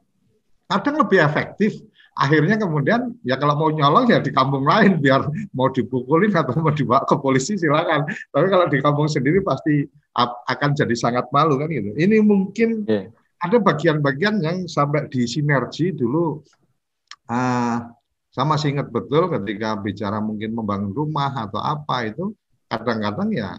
[0.71, 1.83] kadang lebih efektif.
[2.21, 5.25] Akhirnya kemudian ya kalau mau nyolong ya di kampung lain biar
[5.57, 8.05] mau dipukulin atau mau dibawa ke polisi silakan.
[8.29, 9.89] Tapi kalau di kampung sendiri pasti
[10.21, 11.97] akan jadi sangat malu kan gitu.
[11.97, 13.09] Ini mungkin yeah.
[13.41, 16.45] ada bagian-bagian yang sampai di sinergi dulu.
[17.25, 17.89] Uh,
[18.31, 22.37] sama masih ingat betul ketika bicara mungkin membangun rumah atau apa itu
[22.69, 23.59] kadang-kadang ya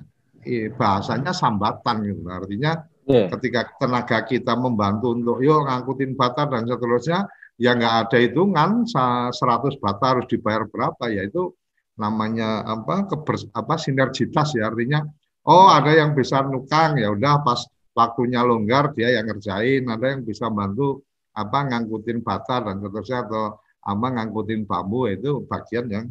[0.78, 2.30] bahasanya sambatan gitu.
[2.30, 2.78] Artinya
[3.10, 3.26] yeah.
[3.36, 7.26] ketika tenaga kita membantu untuk yuk ngangkutin bata dan seterusnya,
[7.62, 9.38] ya nggak ada hitungan 100
[9.78, 11.54] bata harus dibayar berapa ya itu
[12.02, 15.06] namanya apa keber, apa sinergitas ya artinya
[15.45, 17.62] oh ada yang bisa nukang ya udah pas
[17.93, 21.06] waktunya longgar dia yang ngerjain, ada yang bisa bantu
[21.38, 26.06] apa ngangkutin bata dan seterusnya atau apa ngangkutin bambu itu bagian yang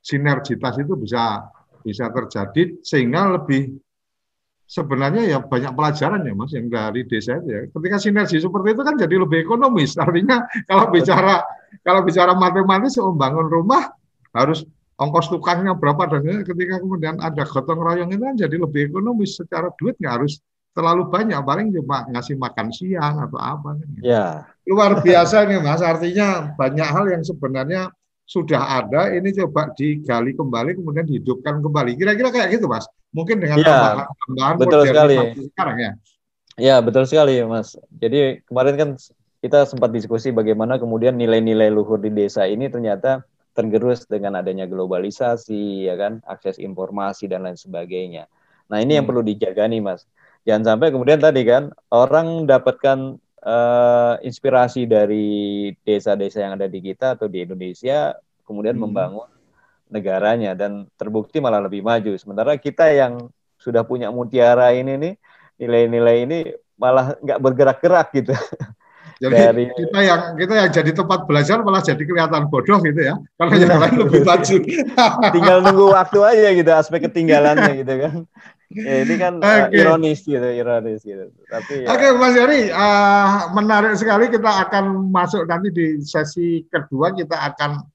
[0.00, 1.44] sinergitas itu bisa
[1.84, 3.76] bisa terjadi sehingga lebih
[4.64, 7.60] sebenarnya ya banyak pelajaran ya mas yang dari desa itu ya.
[7.68, 9.96] Ketika sinergi seperti itu kan jadi lebih ekonomis.
[10.04, 11.44] Artinya kalau bicara
[11.84, 13.92] kalau bicara matematis membangun rumah
[14.34, 14.64] harus
[14.96, 19.36] ongkos tukangnya berapa dan ketika kemudian ada gotong royong itu kan jadi lebih ekonomis.
[19.36, 20.40] Secara duit nggak harus
[20.72, 21.38] terlalu banyak.
[21.44, 24.48] Paling cuma ngasih makan siang atau apa kan ya.
[24.64, 25.84] Luar biasa nih mas.
[25.84, 27.92] Artinya banyak hal yang sebenarnya
[28.24, 29.12] sudah ada.
[29.12, 32.00] Ini coba digali kembali kemudian dihidupkan kembali.
[32.00, 33.96] Kira-kira kayak gitu mas mungkin dengan ya, tambahan,
[34.26, 35.16] tambahan betul sekali.
[35.54, 35.92] sekarang ya?
[36.54, 37.78] Ya betul sekali mas.
[38.02, 38.90] Jadi kemarin kan
[39.38, 43.22] kita sempat diskusi bagaimana kemudian nilai-nilai luhur di desa ini ternyata
[43.54, 46.18] tergerus dengan adanya globalisasi ya kan?
[46.26, 48.26] Akses informasi dan lain sebagainya.
[48.70, 48.98] Nah ini hmm.
[48.98, 50.06] yang perlu dijaga nih mas.
[50.44, 57.16] Jangan sampai kemudian tadi kan orang dapatkan uh, inspirasi dari desa-desa yang ada di kita
[57.16, 58.12] atau di Indonesia
[58.44, 58.84] kemudian hmm.
[58.84, 59.33] membangun
[59.94, 62.18] negaranya dan terbukti malah lebih maju.
[62.18, 63.30] Sementara kita yang
[63.62, 65.14] sudah punya mutiara ini nih
[65.62, 66.38] nilai-nilai ini
[66.74, 68.34] malah nggak bergerak-gerak gitu.
[69.22, 69.64] Jadi dari...
[69.70, 73.78] kita yang kita yang jadi tempat belajar malah jadi kelihatan bodoh gitu ya, karena yang
[73.78, 74.56] lain lebih maju.
[75.38, 78.16] Tinggal nunggu waktu aja gitu aspek ketinggalannya gitu kan.
[78.74, 79.54] Ya, ini kan okay.
[79.54, 81.30] uh, ironis gitu, ironis gitu.
[81.46, 81.94] Tapi ya.
[81.94, 87.38] Oke, okay, Mas Yari, uh, menarik sekali kita akan masuk nanti di sesi kedua kita
[87.54, 87.86] akan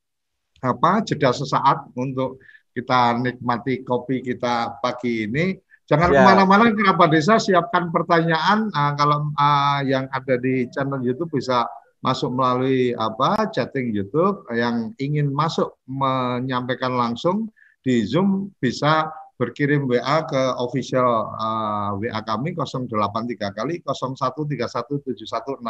[0.59, 2.39] apa jeda sesaat untuk
[2.75, 5.57] kita nikmati kopi kita pagi ini.
[5.89, 6.21] Jangan ya.
[6.21, 11.65] ke mana-mana, kenapa desa siapkan pertanyaan uh, kalau uh, yang ada di channel YouTube bisa
[11.99, 17.49] masuk melalui apa chatting YouTube yang ingin masuk menyampaikan langsung
[17.81, 25.63] di Zoom bisa berkirim WA ke official uh, WA kami 083 kali 01317160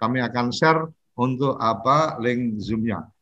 [0.00, 0.88] kami akan share
[1.20, 3.04] untuk apa link Zoom-nya.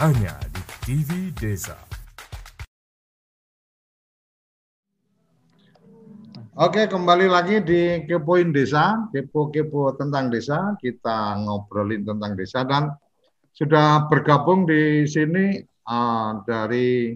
[0.00, 1.76] Hanya di TV Desa.
[6.56, 10.72] Oke, kembali lagi di Kepoin Desa, kepo-kepo tentang desa.
[10.80, 12.96] Kita ngobrolin tentang desa dan
[13.52, 17.12] sudah bergabung di sini uh, dari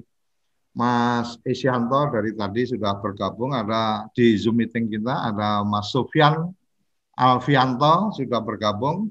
[0.77, 6.53] Mas Isyanto dari tadi sudah bergabung ada di Zoom meeting kita ada Mas Sofyan
[7.17, 9.09] Alfianto sudah bergabung.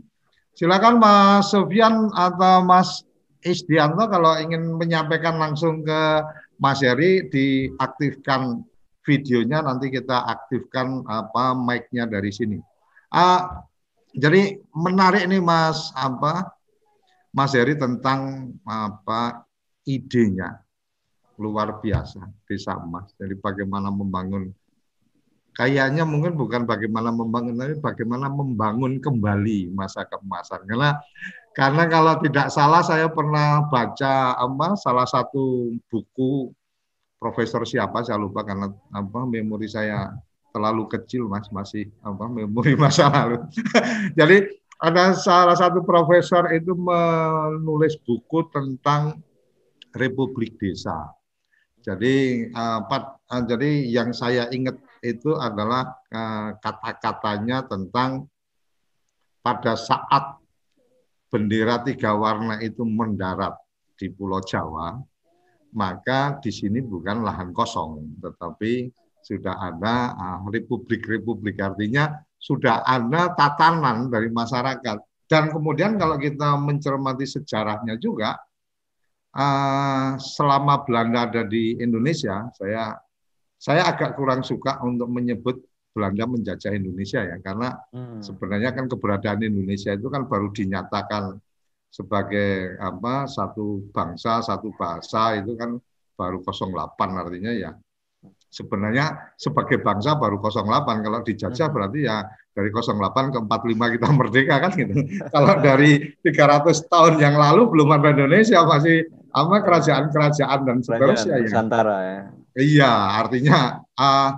[0.53, 3.01] Silakan Mas Sofyan atau Mas
[3.43, 6.01] Isdianto kalau ingin menyampaikan langsung ke
[6.57, 8.63] Mas Heri diaktifkan
[9.03, 12.57] videonya nanti kita aktifkan apa mic-nya dari sini.
[13.11, 13.61] Uh,
[14.15, 16.55] jadi menarik nih Mas apa
[17.35, 19.43] Mas Heri tentang apa
[19.83, 20.63] idenya
[21.35, 23.11] luar biasa desa emas.
[23.19, 24.53] Jadi bagaimana membangun
[25.53, 30.65] kayaknya mungkin bukan bagaimana membangun tapi bagaimana membangun kembali masa keemasan.
[30.69, 30.97] Karena
[31.53, 36.49] karena kalau tidak salah saya pernah baca apa salah satu buku
[37.21, 40.11] profesor siapa saya lupa karena apa memori saya
[40.49, 43.41] terlalu kecil mas masih apa memori masa lalu.
[44.19, 44.37] Jadi
[44.83, 49.21] ada salah satu profesor itu menulis buku tentang
[49.95, 51.13] Republik Desa.
[51.83, 58.31] Jadi uh, uh, jadi yang saya ingat itu adalah uh, kata-katanya tentang
[59.43, 60.42] pada saat
[61.33, 63.57] bendera tiga warna itu mendarat
[63.97, 65.01] di Pulau Jawa,
[65.73, 68.93] maka di sini bukan lahan kosong, tetapi
[69.25, 70.13] sudah ada
[70.45, 75.01] republik-republik uh, artinya sudah ada tatanan dari masyarakat.
[75.25, 78.37] Dan kemudian kalau kita mencermati sejarahnya juga,
[79.33, 82.93] uh, selama Belanda ada di Indonesia, saya
[83.57, 85.57] saya agak kurang suka untuk menyebut
[85.93, 88.25] Belanda menjajah Indonesia ya karena hmm.
[88.25, 91.37] sebenarnya kan keberadaan Indonesia itu kan baru dinyatakan
[91.93, 95.77] sebagai apa satu bangsa satu bahasa itu kan
[96.17, 97.77] baru 08 artinya ya
[98.49, 101.75] sebenarnya sebagai bangsa baru 08 kalau dijajah hmm.
[101.77, 102.17] berarti ya
[102.53, 104.93] dari 08 ke 45 kita merdeka kan gitu.
[105.33, 111.45] kalau dari 300 tahun yang lalu belum ada Indonesia masih apa kerajaan-kerajaan dan seterusnya ya.
[111.49, 112.19] Nusantara ya.
[112.53, 114.29] Iya, artinya uh,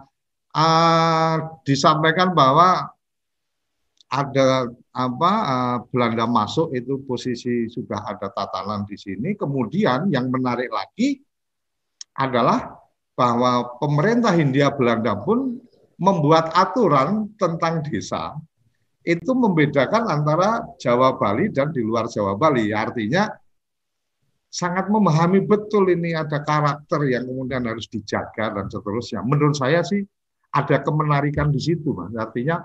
[0.55, 1.35] uh,
[1.67, 2.87] disampaikan bahwa
[4.07, 9.35] ada apa uh, Belanda masuk itu posisi sudah ada tatanan di sini.
[9.35, 11.19] Kemudian yang menarik lagi
[12.15, 12.79] adalah
[13.15, 15.59] bahwa pemerintah Hindia Belanda pun
[15.99, 18.35] membuat aturan tentang desa
[19.05, 22.73] itu membedakan antara Jawa Bali dan di luar Jawa Bali.
[22.73, 23.29] Artinya
[24.49, 29.21] sangat memahami betul ini ada karakter yang kemudian harus dijaga dan seterusnya.
[29.23, 30.03] Menurut saya sih
[30.55, 32.15] ada kemenarikan di situ, Mas.
[32.15, 32.63] Artinya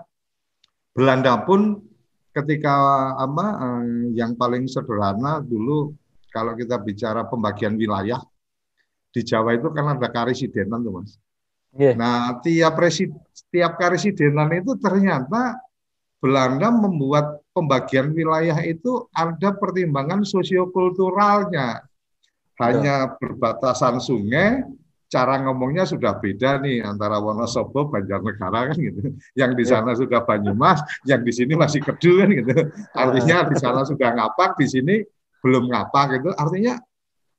[0.94, 1.82] Belanda pun
[2.30, 2.74] ketika
[3.18, 5.90] apa eh, yang paling sederhana dulu
[6.30, 8.22] kalau kita bicara pembagian wilayah
[9.10, 11.18] di Jawa itu kan ada karisidenan tuh mas.
[11.74, 11.98] Yeah.
[11.98, 13.10] Nah tiap resid,
[13.50, 15.58] tiap karisidenan itu ternyata
[16.22, 21.82] Belanda membuat pembagian wilayah itu ada pertimbangan sosiokulturalnya.
[22.60, 23.16] Hanya yeah.
[23.18, 24.62] berbatasan sungai,
[25.10, 29.10] cara ngomongnya sudah beda nih antara Wonosobo, Banjarnegara kan gitu.
[29.34, 29.98] Yang di sana yeah.
[29.98, 32.54] sudah Banyumas, yang di sini masih Kedu kan gitu.
[32.94, 34.94] Artinya di sana sudah ngapak, di sini
[35.42, 36.30] belum ngapak gitu.
[36.38, 36.78] Artinya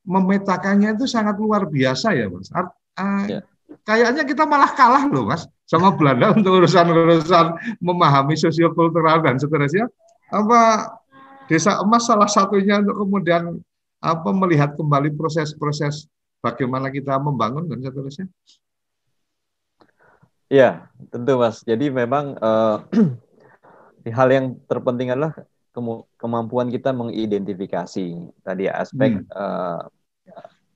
[0.03, 2.51] memetakannya itu sangat luar biasa ya mas.
[2.51, 3.39] Art, uh, ya.
[3.87, 9.87] Kayaknya kita malah kalah loh mas sama Belanda untuk urusan-urusan memahami sosiokultural dan seterusnya.
[10.27, 10.91] Apa
[11.47, 13.63] desa emas salah satunya untuk kemudian
[14.03, 16.11] apa melihat kembali proses-proses
[16.41, 18.27] bagaimana kita membangun dan seterusnya.
[20.51, 21.63] Ya, tentu Mas.
[21.63, 22.83] Jadi memang uh,
[24.17, 25.31] hal yang terpenting adalah
[26.19, 28.05] kemampuan kita mengidentifikasi
[28.43, 29.31] tadi aspek hmm.
[29.31, 29.87] uh,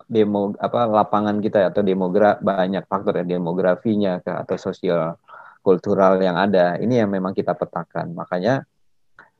[0.08, 5.18] demo apa lapangan kita atau demogra banyak faktor ya demografinya ke, atau sosial
[5.66, 8.64] kultural yang ada ini yang memang kita petakan makanya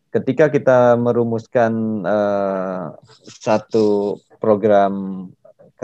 [0.10, 5.28] ketika kita merumuskan uh, satu program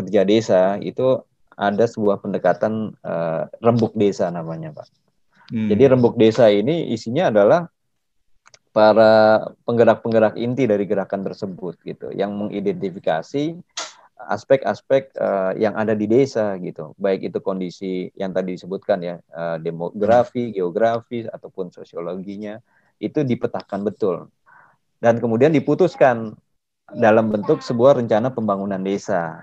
[0.01, 1.21] kerja desa itu
[1.53, 4.89] ada sebuah pendekatan uh, rembuk desa namanya pak.
[5.51, 5.67] Hmm.
[5.67, 7.67] jadi rembuk desa ini isinya adalah
[8.71, 12.07] para penggerak-penggerak inti dari gerakan tersebut gitu.
[12.15, 13.59] Yang mengidentifikasi
[14.31, 16.95] aspek-aspek uh, yang ada di desa gitu.
[16.95, 22.63] Baik itu kondisi yang tadi disebutkan ya uh, demografi geografi ataupun sosiologinya
[23.01, 24.31] itu dipetakan betul.
[25.01, 26.37] Dan kemudian diputuskan
[26.91, 29.41] dalam bentuk sebuah rencana pembangunan desa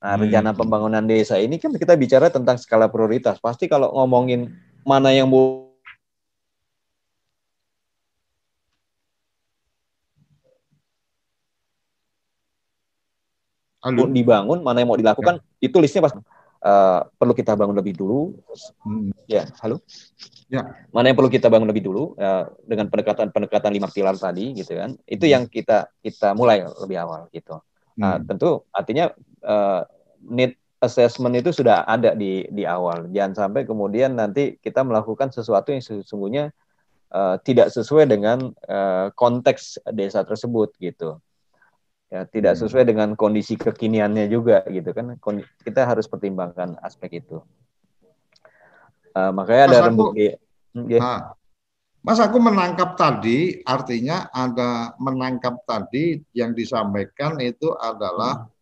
[0.00, 0.22] nah hmm.
[0.26, 4.48] rencana pembangunan desa ini kan kita bicara tentang skala prioritas pasti kalau ngomongin
[4.80, 5.70] mana yang mau
[13.80, 15.72] mau dibangun, mana yang mau dilakukan, ya.
[15.72, 18.36] itu listnya pas uh, perlu kita bangun lebih dulu.
[18.84, 19.08] Hmm.
[19.24, 19.80] Ya, halo.
[20.52, 20.84] Ya.
[20.92, 25.00] Mana yang perlu kita bangun lebih dulu uh, dengan pendekatan-pendekatan lima pilar tadi, gitu kan?
[25.08, 25.32] Itu hmm.
[25.32, 27.56] yang kita kita mulai lebih awal, gitu.
[27.96, 28.28] Nah, hmm.
[28.28, 29.08] tentu artinya
[29.44, 29.84] uh,
[30.24, 33.08] need assessment itu sudah ada di di awal.
[33.12, 36.52] Jangan sampai kemudian nanti kita melakukan sesuatu yang sesungguhnya
[37.12, 41.20] uh, tidak sesuai dengan uh, konteks desa tersebut, gitu
[42.10, 42.60] ya tidak hmm.
[42.66, 45.14] sesuai dengan kondisi kekiniannya juga gitu kan
[45.62, 47.38] kita harus pertimbangkan aspek itu
[49.14, 50.26] uh, makanya Mas ada rembuk di
[50.98, 51.30] nah,
[52.02, 58.58] Mas aku menangkap tadi artinya ada menangkap tadi yang disampaikan itu adalah hmm.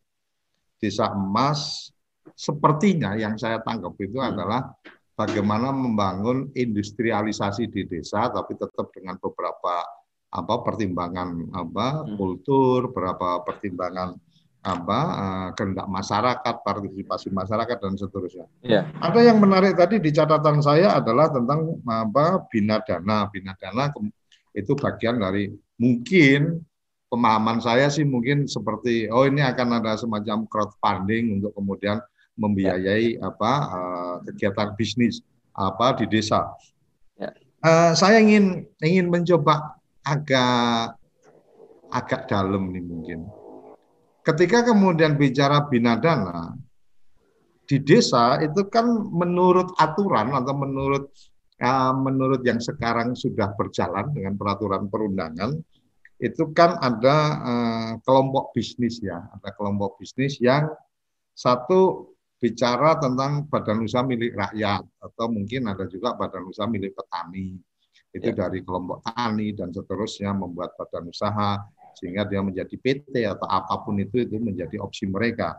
[0.79, 1.91] Desa emas
[2.39, 4.31] sepertinya yang saya tangkap itu hmm.
[4.35, 4.71] adalah
[5.19, 9.83] bagaimana membangun industrialisasi di desa tapi tetap dengan beberapa
[10.29, 12.15] apa pertimbangan apa hmm.
[12.21, 14.15] kultur, berapa pertimbangan
[14.59, 18.47] apa uh, kehendak masyarakat, partisipasi masyarakat dan seterusnya.
[18.61, 18.91] Yeah.
[19.01, 23.89] Ada yang menarik tadi di catatan saya adalah tentang apa bina dana, bina dana
[24.53, 25.49] itu bagian dari
[25.79, 26.61] mungkin
[27.09, 31.99] pemahaman saya sih mungkin seperti oh ini akan ada semacam crowdfunding untuk kemudian
[32.39, 33.29] membiayai yeah.
[33.29, 35.25] apa uh, kegiatan bisnis
[35.57, 36.55] apa di desa.
[37.19, 37.35] Ya.
[37.65, 40.95] Uh, saya ingin ingin mencoba agak
[41.91, 43.21] agak dalam nih mungkin.
[44.23, 46.55] Ketika kemudian bicara binadana
[47.69, 51.11] di desa itu kan menurut aturan atau menurut
[51.65, 55.59] uh, menurut yang sekarang sudah berjalan dengan peraturan perundangan
[56.19, 60.67] itu kan ada uh, kelompok bisnis ya, ada kelompok bisnis yang
[61.31, 67.59] satu bicara tentang badan usaha milik rakyat atau mungkin ada juga badan usaha milik petani.
[68.11, 68.47] Itu ya.
[68.47, 71.61] dari kelompok tani dan seterusnya membuat badan usaha
[71.95, 75.59] sehingga dia menjadi PT atau apa pun itu itu menjadi opsi mereka.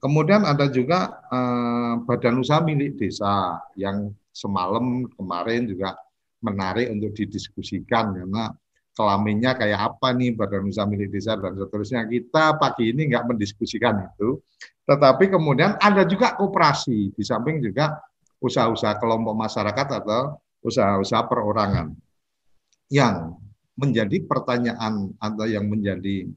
[0.00, 5.96] Kemudian ada juga eh, badan usaha milik desa yang semalam kemarin juga
[6.44, 8.52] menarik untuk didiskusikan karena
[8.94, 12.06] kelaminnya kayak apa nih badan usaha milik desa dan seterusnya.
[12.06, 14.38] Kita pagi ini nggak mendiskusikan itu,
[14.86, 17.98] tetapi kemudian ada juga koperasi di samping juga
[18.38, 21.90] usaha-usaha kelompok masyarakat atau usaha-usaha perorangan.
[22.88, 23.34] Yang
[23.74, 26.30] menjadi pertanyaan atau yang menjadi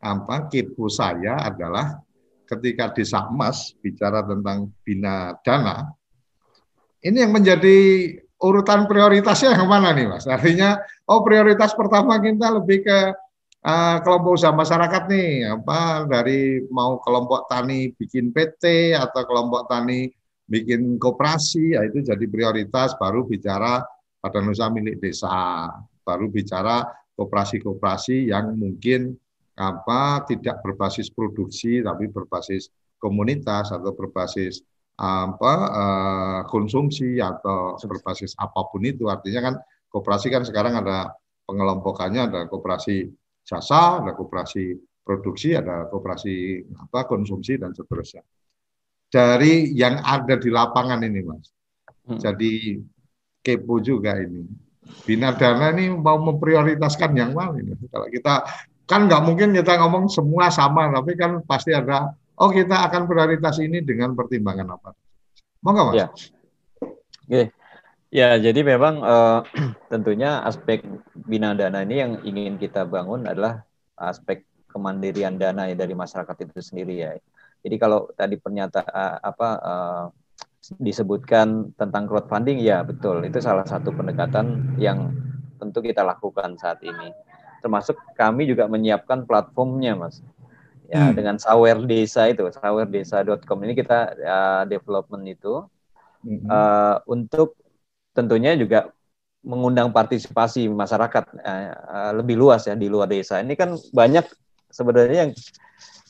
[0.00, 2.00] apa kepo saya adalah
[2.48, 5.92] ketika desa emas bicara tentang bina dana,
[7.04, 7.76] ini yang menjadi
[8.40, 10.24] urutan prioritasnya yang mana nih Mas?
[10.24, 13.00] Artinya oh prioritas pertama kita lebih ke
[13.64, 20.08] uh, kelompok usaha masyarakat nih, apa dari mau kelompok tani bikin PT atau kelompok tani
[20.50, 23.84] bikin koperasi, ya itu jadi prioritas baru bicara
[24.20, 25.70] badan usaha milik desa,
[26.02, 26.82] baru bicara
[27.14, 29.14] koperasi-koperasi yang mungkin
[29.60, 34.64] apa tidak berbasis produksi tapi berbasis komunitas atau berbasis
[35.00, 39.08] apa uh, konsumsi atau berbasis apa pun itu.
[39.08, 39.54] Artinya kan
[39.88, 41.16] koperasi kan sekarang ada
[41.48, 43.08] pengelompokannya ada koperasi
[43.42, 48.20] jasa ada koperasi produksi ada koperasi apa konsumsi dan seterusnya.
[49.10, 51.48] Dari yang ada di lapangan ini mas.
[52.00, 52.16] Hmm.
[52.20, 52.80] jadi
[53.40, 54.44] kepo juga ini.
[55.06, 57.72] Bina dana ini mau memprioritaskan yang mana ini?
[57.88, 58.44] Kalau kita
[58.90, 62.10] kan nggak mungkin kita ngomong semua sama tapi kan pasti ada
[62.40, 64.90] oh kita akan prioritas ini dengan pertimbangan apa?
[65.60, 65.94] Monggo Mas.
[65.94, 66.06] Ya.
[67.28, 67.42] Oke.
[68.10, 69.46] Ya, jadi memang uh,
[69.92, 70.82] tentunya aspek
[71.14, 73.62] bina dana ini yang ingin kita bangun adalah
[73.94, 77.10] aspek kemandirian dana ya dari masyarakat itu sendiri ya.
[77.60, 80.04] Jadi kalau tadi pernyataan uh, apa uh,
[80.80, 85.12] disebutkan tentang crowdfunding ya betul itu salah satu pendekatan yang
[85.62, 87.14] tentu kita lakukan saat ini.
[87.60, 90.24] Termasuk kami juga menyiapkan platformnya, Mas
[90.90, 91.14] ya hmm.
[91.14, 95.62] dengan sawer desa itu sawerdesa.com ini kita uh, development itu
[96.26, 96.50] hmm.
[96.50, 97.54] uh, untuk
[98.10, 98.90] tentunya juga
[99.46, 104.26] mengundang partisipasi masyarakat uh, uh, lebih luas ya di luar desa ini kan banyak
[104.68, 105.32] sebenarnya yang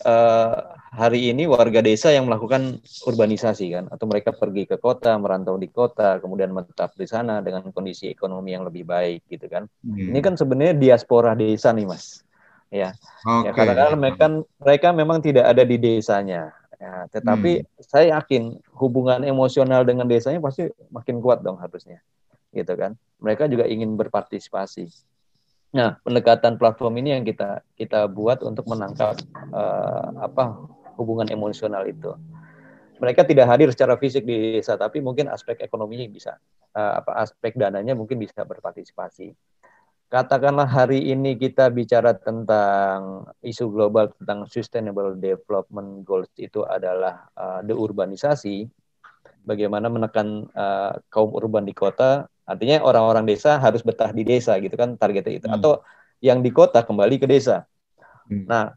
[0.09, 0.57] uh,
[0.97, 5.68] hari ini warga desa yang melakukan urbanisasi kan atau mereka pergi ke kota merantau di
[5.68, 10.11] kota kemudian menetap di sana dengan kondisi ekonomi yang lebih baik gitu kan hmm.
[10.11, 12.24] ini kan sebenarnya diaspora desa nih mas
[12.71, 12.95] ya.
[13.27, 13.51] Okay.
[13.51, 14.27] Ya kadang-kadang mereka
[14.62, 16.55] mereka memang tidak ada di desanya.
[16.81, 17.85] Ya, tetapi hmm.
[17.85, 22.01] saya yakin hubungan emosional dengan desanya pasti makin kuat dong harusnya.
[22.57, 22.97] Gitu kan.
[23.21, 24.89] Mereka juga ingin berpartisipasi.
[25.77, 29.21] Nah, pendekatan platform ini yang kita kita buat untuk menangkap
[29.53, 30.57] uh, apa
[30.97, 32.16] hubungan emosional itu.
[32.97, 36.37] Mereka tidak hadir secara fisik di desa, tapi mungkin aspek ekonominya bisa,
[36.77, 39.33] uh, apa aspek dananya mungkin bisa berpartisipasi
[40.11, 47.62] katakanlah hari ini kita bicara tentang isu global tentang sustainable development goals itu adalah uh,
[47.62, 48.66] deurbanisasi,
[49.46, 54.74] bagaimana menekan uh, kaum urban di kota, artinya orang-orang desa harus betah di desa gitu
[54.74, 55.56] kan targetnya itu, hmm.
[55.62, 55.78] atau
[56.18, 57.70] yang di kota kembali ke desa.
[58.26, 58.50] Hmm.
[58.50, 58.74] Nah,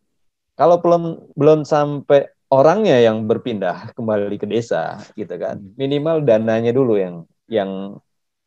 [0.53, 5.81] kalau belum belum sampai orangnya yang berpindah kembali ke desa gitu kan, hmm.
[5.81, 7.97] minimal dananya dulu yang yang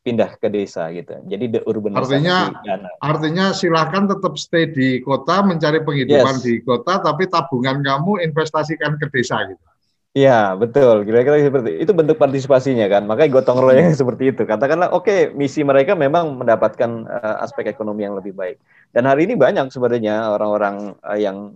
[0.07, 1.19] pindah ke desa gitu.
[1.27, 2.55] Jadi the urban artinya
[3.03, 6.43] artinya silahkan tetap stay di kota mencari penghidupan yes.
[6.47, 9.67] di kota tapi tabungan kamu investasikan ke desa gitu.
[10.15, 13.99] Iya betul kira-kira seperti itu bentuk partisipasinya kan makanya gotong royong hmm.
[14.01, 18.57] seperti itu katakanlah oke okay, misi mereka memang mendapatkan uh, aspek ekonomi yang lebih baik
[18.97, 21.53] dan hari ini banyak sebenarnya orang-orang uh, yang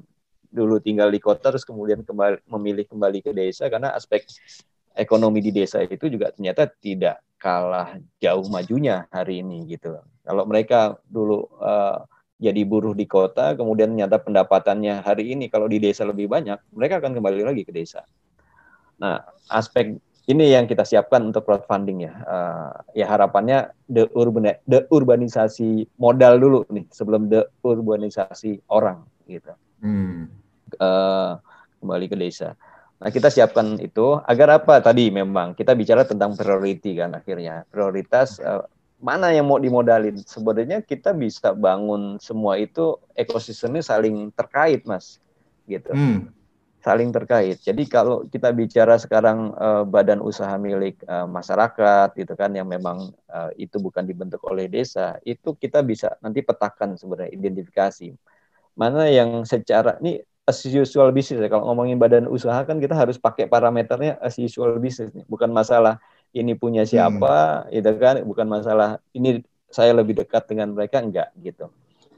[0.51, 4.27] dulu tinggal di kota terus kemudian kembali memilih kembali ke desa karena aspek
[4.95, 9.97] ekonomi di desa itu juga ternyata tidak kalah jauh majunya hari ini gitu.
[10.21, 12.05] Kalau mereka dulu uh,
[12.41, 16.97] jadi buruh di kota, kemudian nyata pendapatannya hari ini kalau di desa lebih banyak, mereka
[17.01, 18.05] akan kembali lagi ke desa.
[19.01, 19.97] Nah, aspek
[20.29, 22.13] ini yang kita siapkan untuk crowdfunding ya.
[22.25, 29.53] Uh, ya harapannya the urban the urbanisasi modal dulu nih sebelum the urbanisasi orang gitu.
[29.81, 30.29] Hmm.
[30.77, 31.41] Uh,
[31.81, 32.53] kembali ke desa.
[33.01, 37.65] Nah, kita siapkan itu agar apa tadi memang kita bicara tentang priority kan akhirnya.
[37.65, 38.61] Prioritas uh,
[39.01, 40.21] mana yang mau dimodalin.
[40.21, 45.17] Sebenarnya kita bisa bangun semua itu ekosistemnya saling terkait, Mas.
[45.65, 45.89] Gitu.
[45.89, 46.29] Hmm.
[46.85, 47.57] Saling terkait.
[47.57, 53.09] Jadi kalau kita bicara sekarang uh, badan usaha milik uh, masyarakat itu kan yang memang
[53.33, 58.13] uh, itu bukan dibentuk oleh desa, itu kita bisa nanti petakan sebenarnya identifikasi.
[58.77, 60.21] Mana yang secara ini
[60.51, 61.47] as usual business ya.
[61.47, 65.23] Kalau ngomongin badan usaha kan kita harus pakai parameternya as usual business nih.
[65.31, 66.03] Bukan masalah
[66.35, 67.79] ini punya siapa, hmm.
[67.79, 69.39] itu kan bukan masalah ini
[69.71, 71.71] saya lebih dekat dengan mereka enggak gitu.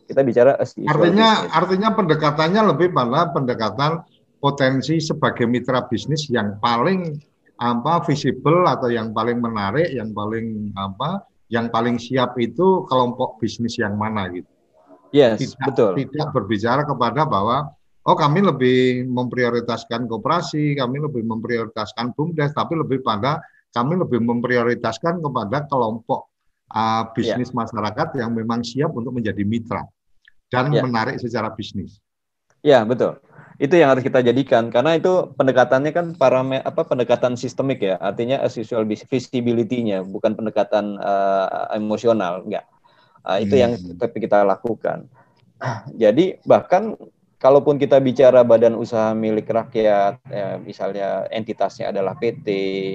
[0.09, 1.53] Kita bicara as usual Artinya business.
[1.53, 3.91] artinya pendekatannya lebih pada pendekatan
[4.41, 7.21] potensi sebagai mitra bisnis yang paling
[7.61, 11.23] apa visible atau yang paling menarik, yang paling apa,
[11.53, 14.49] yang paling siap itu kelompok bisnis yang mana gitu.
[15.13, 15.91] Yes, tidak, betul.
[15.93, 17.69] Tidak berbicara kepada bahwa
[18.03, 23.39] oh kami lebih memprioritaskan koperasi, kami lebih memprioritaskan bumdes, tapi lebih pada
[23.73, 26.29] kami lebih memprioritaskan kepada kelompok
[26.71, 27.57] uh, bisnis yeah.
[27.57, 29.81] masyarakat yang memang siap untuk menjadi mitra
[30.53, 30.85] dan yeah.
[30.85, 31.97] menarik secara bisnis.
[32.63, 33.19] Ya, betul
[33.61, 38.41] itu yang harus kita jadikan karena itu pendekatannya kan parame apa pendekatan sistemik ya artinya
[38.41, 42.65] as usual visibility-nya bukan pendekatan uh, emosional enggak
[43.21, 43.61] uh, itu hmm.
[43.61, 45.05] yang tapi kita lakukan
[45.93, 46.97] jadi bahkan
[47.43, 52.47] kalaupun kita bicara badan usaha milik rakyat ya, misalnya entitasnya adalah PT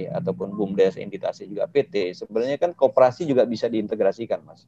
[0.09, 4.64] ataupun bumdes entitasnya juga PT sebenarnya kan koperasi juga bisa diintegrasikan mas.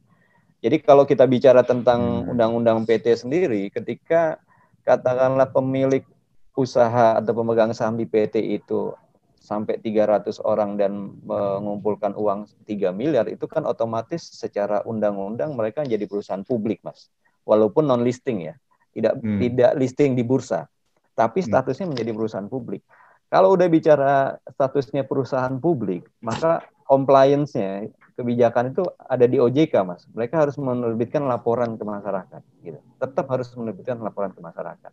[0.61, 2.37] Jadi kalau kita bicara tentang hmm.
[2.37, 4.37] undang-undang PT sendiri ketika
[4.85, 6.05] katakanlah pemilik
[6.53, 8.93] usaha atau pemegang saham di PT itu
[9.41, 16.05] sampai 300 orang dan mengumpulkan uang 3 miliar itu kan otomatis secara undang-undang mereka jadi
[16.05, 17.09] perusahaan publik mas.
[17.49, 18.61] Walaupun non listing ya
[18.95, 19.39] tidak hmm.
[19.39, 20.67] tidak listing di bursa
[21.15, 21.49] tapi hmm.
[21.51, 21.93] statusnya hmm.
[21.97, 22.83] menjadi perusahaan publik
[23.31, 27.87] kalau udah bicara statusnya perusahaan publik maka compliance-nya
[28.21, 30.05] kebijakan itu ada di OJK, Mas.
[30.13, 32.77] Mereka harus menerbitkan laporan ke masyarakat, gitu.
[33.01, 34.93] Tetap harus menerbitkan laporan ke masyarakat.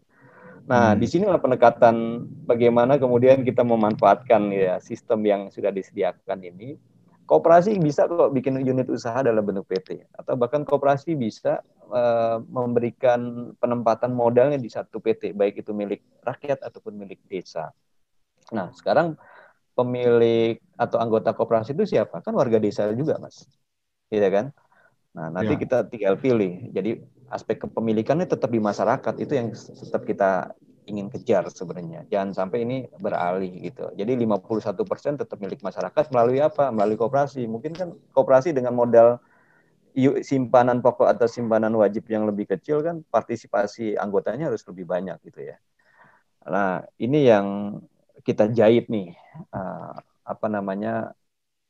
[0.67, 0.99] Nah, hmm.
[0.99, 6.79] di sinilah pendekatan bagaimana kemudian kita memanfaatkan ya sistem yang sudah disediakan ini.
[7.28, 11.59] Koperasi bisa kok bikin unit usaha dalam bentuk PT atau bahkan koperasi bisa
[11.91, 17.75] uh, memberikan penempatan modalnya di satu PT, baik itu milik rakyat ataupun milik desa.
[18.55, 19.19] Nah, sekarang
[19.75, 22.23] pemilik atau anggota koperasi itu siapa?
[22.23, 23.43] Kan warga desa juga, Mas.
[24.07, 24.45] Iya kan?
[25.11, 25.59] Nah, nanti ya.
[25.59, 26.71] kita tinggal pilih.
[26.71, 26.95] Jadi
[27.28, 30.55] aspek kepemilikannya tetap di masyarakat itu yang tetap kita
[30.88, 32.07] ingin kejar sebenarnya.
[32.07, 33.91] Jangan sampai ini beralih gitu.
[33.93, 36.71] Jadi 51% tetap milik masyarakat melalui apa?
[36.71, 37.43] Melalui koperasi.
[37.45, 39.19] Mungkin kan koperasi dengan modal
[40.21, 45.53] simpanan pokok atau simpanan wajib yang lebih kecil kan partisipasi anggotanya harus lebih banyak gitu
[45.53, 45.57] ya.
[46.47, 47.47] Nah, ini yang
[48.21, 49.17] kita jahit nih
[49.51, 51.17] uh, apa namanya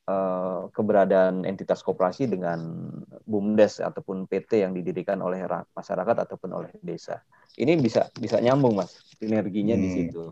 [0.07, 2.89] uh, keberadaan entitas koperasi dengan
[3.27, 5.43] bumdes ataupun PT yang didirikan oleh
[5.75, 7.21] masyarakat ataupun oleh desa.
[7.59, 9.83] Ini bisa bisa nyambung mas sinerginya hmm.
[9.83, 10.23] di situ.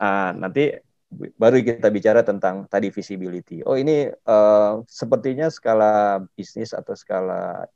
[0.00, 0.76] Uh, nanti
[1.10, 3.66] baru kita bicara tentang tadi visibility.
[3.66, 7.66] Oh ini uh, sepertinya skala bisnis atau skala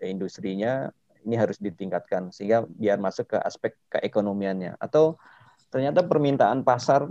[0.00, 0.88] industrinya
[1.28, 5.20] ini harus ditingkatkan sehingga biar masuk ke aspek keekonomiannya atau
[5.68, 7.06] ternyata permintaan pasar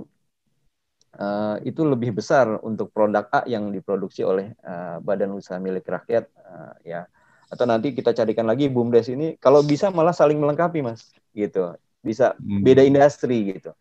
[1.18, 6.30] uh, itu lebih besar untuk produk A yang diproduksi oleh uh, badan usaha milik rakyat
[6.44, 7.10] uh, ya
[7.50, 11.74] atau nanti kita carikan lagi bumdes ini kalau bisa malah saling melengkapi mas gitu
[12.06, 12.62] bisa hmm.
[12.62, 13.74] beda industri gitu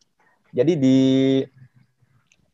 [0.56, 0.98] jadi di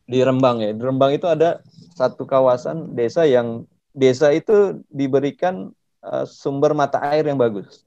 [0.04, 1.62] di Rembang ya di Rembang itu ada
[1.94, 3.62] satu kawasan desa yang
[3.94, 5.70] desa itu diberikan
[6.02, 7.86] uh, sumber mata air yang bagus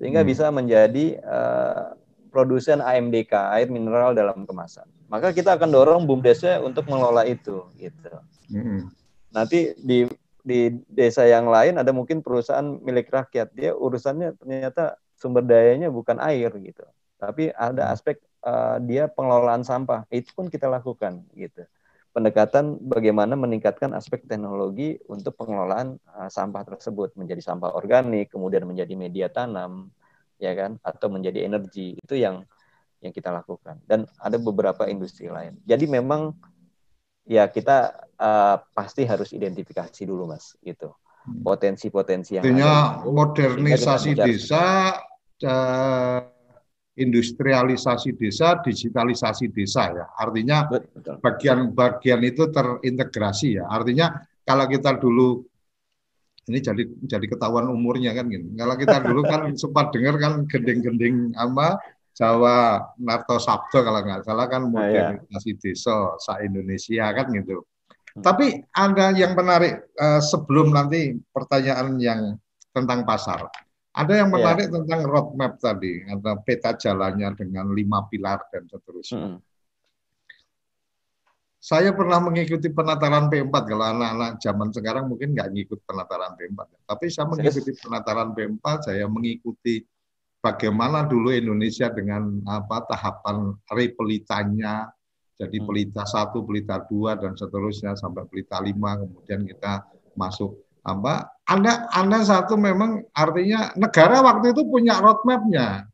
[0.00, 0.28] sehingga hmm.
[0.32, 1.94] bisa menjadi uh,
[2.34, 4.90] produsen AMDK air mineral dalam kemasan.
[5.08, 8.10] Maka kita akan dorong bumdesnya untuk mengelola itu gitu.
[8.50, 8.80] Mm-hmm.
[9.34, 10.08] Nanti di
[10.44, 16.20] di desa yang lain ada mungkin perusahaan milik rakyat dia urusannya ternyata sumber dayanya bukan
[16.20, 16.84] air gitu.
[17.16, 17.92] Tapi ada mm.
[17.94, 20.04] aspek uh, dia pengelolaan sampah.
[20.12, 21.64] Itu pun kita lakukan gitu.
[22.14, 28.94] Pendekatan bagaimana meningkatkan aspek teknologi untuk pengelolaan uh, sampah tersebut menjadi sampah organik, kemudian menjadi
[28.94, 29.90] media tanam,
[30.38, 32.44] ya kan atau menjadi energi itu yang
[33.04, 33.76] yang kita lakukan.
[33.84, 35.60] Dan ada beberapa industri lain.
[35.68, 36.32] Jadi memang
[37.28, 40.96] ya kita uh, pasti harus identifikasi dulu mas gitu.
[41.24, 43.08] Potensi-potensi yang artinya ada.
[43.08, 44.64] modernisasi desa
[45.44, 46.20] uh,
[46.94, 50.06] industrialisasi desa digitalisasi desa ya.
[50.16, 50.68] Artinya
[51.20, 53.64] bagian-bagian itu terintegrasi ya.
[53.68, 54.12] Artinya
[54.44, 55.44] kalau kita dulu
[56.44, 58.52] ini jadi jadi ketahuan umurnya kan gitu.
[58.52, 61.80] Kalau kita dulu kan sempat dengar kan gending-gending apa
[62.14, 65.60] Jawa Narto Sabdo kalau nggak salah kan modernisasi ya, ya.
[65.60, 67.66] desa sa Indonesia kan gitu.
[68.14, 68.22] Hmm.
[68.22, 72.38] Tapi ada yang menarik uh, sebelum nanti pertanyaan yang
[72.70, 73.50] tentang pasar.
[73.94, 74.34] Ada yang ya.
[74.34, 74.74] menarik ya.
[74.78, 79.26] tentang roadmap tadi, ada peta jalannya dengan lima pilar dan seterusnya.
[79.34, 79.38] Hmm
[81.64, 87.08] saya pernah mengikuti penataran P4 kalau anak-anak zaman sekarang mungkin nggak ngikut penataran P4 tapi
[87.08, 89.80] saya mengikuti penataran P4 saya mengikuti
[90.44, 94.92] bagaimana dulu Indonesia dengan apa tahapan repelitanya
[95.34, 95.66] jadi hmm.
[95.66, 99.82] pelita satu, pelita dua dan seterusnya sampai pelita lima, kemudian kita
[100.14, 101.26] masuk apa?
[101.50, 105.90] Anda Anda satu memang artinya negara waktu itu punya roadmapnya.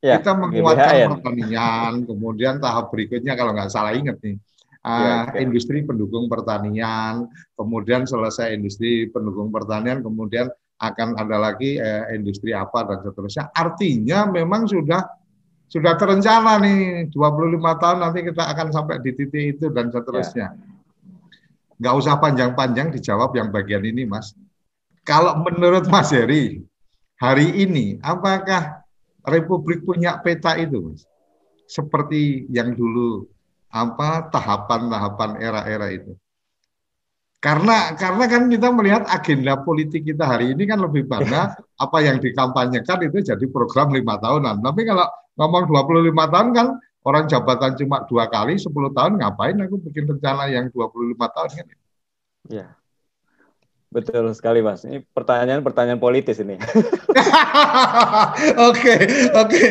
[0.00, 1.10] Ya, kita menguatkan GBHN.
[1.12, 4.40] pertanian, kemudian tahap berikutnya kalau nggak salah ingat nih,
[4.80, 10.48] uh, ya, industri pendukung pertanian, kemudian selesai industri pendukung pertanian, kemudian
[10.80, 13.52] akan ada lagi uh, industri apa dan seterusnya.
[13.52, 15.04] Artinya memang sudah
[15.70, 20.50] sudah terencana nih 25 tahun nanti kita akan sampai di titik itu dan seterusnya.
[20.50, 20.68] Ya.
[21.80, 24.34] Nggak usah panjang-panjang dijawab yang bagian ini, Mas.
[25.06, 26.60] Kalau menurut Mas Heri,
[27.16, 28.84] hari ini apakah
[29.24, 31.06] Republik punya peta itu, Mas?
[31.70, 33.30] Seperti yang dulu
[33.70, 36.18] apa tahapan-tahapan era-era itu.
[37.40, 42.20] Karena karena kan kita melihat agenda politik kita hari ini kan lebih pada apa yang
[42.20, 44.60] dikampanyekan itu jadi program lima tahunan.
[44.60, 45.08] Tapi kalau
[45.40, 46.66] ngomong 25 tahun kan
[47.08, 51.66] orang jabatan cuma dua kali 10 tahun ngapain aku bikin rencana yang 25 tahun kan
[52.52, 52.66] ya
[53.90, 54.86] betul sekali mas.
[54.86, 56.54] Ini pertanyaan pertanyaan politis ini.
[58.70, 58.94] Oke
[59.34, 59.64] oke.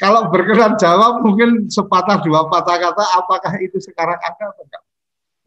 [0.00, 4.80] Kalau berkenan jawab mungkin sepatah dua patah kata apakah itu sekarang ada atau enggak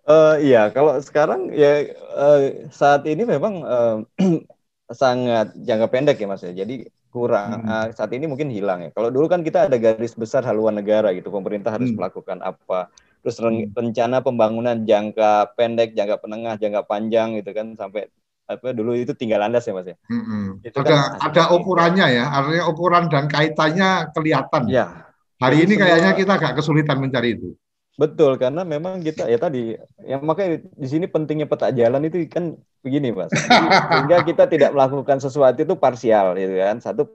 [0.03, 4.03] Uh, iya, kalau sekarang ya uh, saat ini memang uh,
[4.91, 6.51] sangat jangka pendek ya mas ya.
[6.51, 7.69] Jadi kurang hmm.
[7.71, 8.89] uh, saat ini mungkin hilang ya.
[8.91, 11.97] Kalau dulu kan kita ada garis besar haluan negara gitu, pemerintah harus hmm.
[12.03, 12.91] melakukan apa.
[13.23, 13.71] Terus hmm.
[13.71, 18.11] rencana pembangunan jangka pendek, jangka penengah, jangka panjang gitu kan sampai
[18.43, 19.95] apa dulu itu tinggal landas ya mas ya.
[20.11, 20.59] Hmm.
[20.67, 24.67] Itu ada kan, ada ukurannya ya, artinya ukuran dan kaitannya kelihatan.
[24.67, 25.07] Ya.
[25.39, 27.55] Hari ini kayaknya kita agak kesulitan mencari itu.
[27.93, 32.57] Betul, karena memang kita ya tadi, yang makanya di sini pentingnya peta jalan itu kan
[32.81, 33.29] begini, Mas.
[33.29, 36.81] Sehingga kita tidak melakukan sesuatu itu parsial, gitu kan.
[36.81, 37.05] Satu,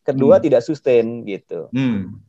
[0.00, 0.44] kedua hmm.
[0.48, 1.68] tidak sustain, gitu.
[1.76, 2.24] Hmm.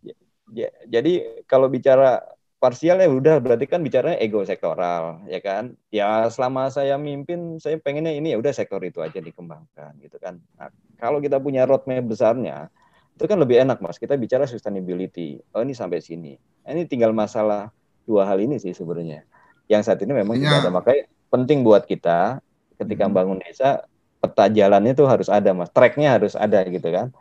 [0.51, 2.20] Ya, jadi kalau bicara
[2.59, 5.80] parsial ya udah berarti kan bicaranya ego sektoral, ya kan.
[5.88, 10.36] Ya selama saya mimpin, saya pengennya ini ya udah sektor itu aja dikembangkan, gitu kan.
[10.59, 10.68] Nah,
[10.99, 12.68] kalau kita punya roadmap besarnya,
[13.14, 16.36] itu kan lebih enak mas kita bicara sustainability oh ini sampai sini
[16.66, 17.70] ini tinggal masalah
[18.03, 19.24] dua hal ini sih sebenarnya
[19.70, 20.49] yang saat ini memang ya.
[20.49, 22.41] tidak ada makanya penting buat kita
[22.82, 23.14] ketika hmm.
[23.14, 23.86] bangun desa
[24.20, 27.14] peta jalannya itu harus ada mas tracknya harus ada gitu kan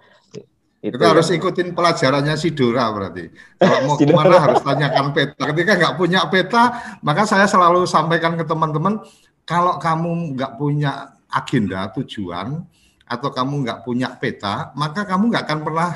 [0.82, 3.30] itu kita harus ikutin pelajarannya Sidora berarti.
[3.54, 5.38] Kalau mau ke mana harus tanyakan peta.
[5.54, 6.74] Ketika nggak punya peta,
[7.06, 8.98] maka saya selalu sampaikan ke teman-teman,
[9.46, 12.66] kalau kamu nggak punya agenda, tujuan,
[13.12, 15.90] atau kamu nggak punya peta, maka kamu nggak akan pernah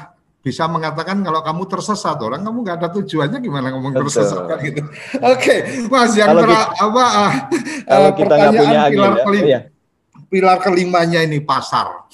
[0.47, 4.07] bisa mengatakan kalau kamu tersesat orang kamu nggak ada tujuannya gimana ngomong Betul.
[4.07, 4.79] tersesat kan gitu.
[4.79, 4.95] Oke,
[5.35, 5.59] okay,
[5.91, 7.33] Mas yang kalau kita, apa uh,
[7.83, 9.61] kalau kita pertanyaan punya pilar kelima, iya.
[10.31, 12.07] pilar kelimanya ini pasar.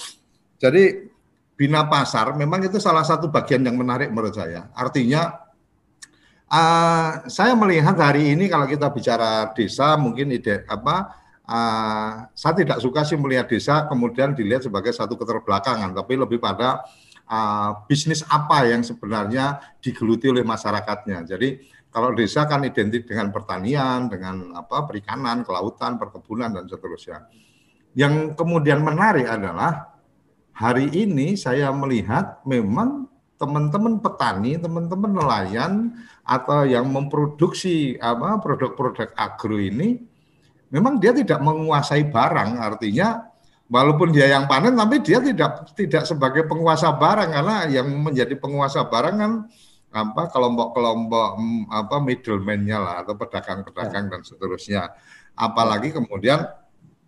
[0.56, 1.12] Jadi
[1.52, 4.72] bina pasar memang itu salah satu bagian yang menarik menurut saya.
[4.72, 5.52] Artinya
[6.48, 11.21] uh, saya melihat hari ini kalau kita bicara desa mungkin ide apa
[11.52, 16.80] uh, saya tidak suka sih melihat desa kemudian dilihat sebagai satu keterbelakangan, tapi lebih pada
[17.28, 21.28] uh, bisnis apa yang sebenarnya digeluti oleh masyarakatnya.
[21.28, 21.60] Jadi
[21.92, 27.28] kalau desa kan identik dengan pertanian, dengan apa perikanan, kelautan, perkebunan dan seterusnya.
[27.92, 29.92] Yang kemudian menarik adalah
[30.56, 35.92] hari ini saya melihat memang teman-teman petani, teman-teman nelayan
[36.24, 40.11] atau yang memproduksi apa produk-produk agro ini
[40.72, 43.28] memang dia tidak menguasai barang, artinya
[43.68, 48.84] walaupun dia yang panen tapi dia tidak tidak sebagai penguasa barang karena yang menjadi penguasa
[48.84, 49.32] barang kan
[49.92, 54.10] apa kelompok-kelompok mm, apa middleman-nya lah atau pedagang-pedagang ya.
[54.16, 54.82] dan seterusnya.
[55.36, 56.48] Apalagi kemudian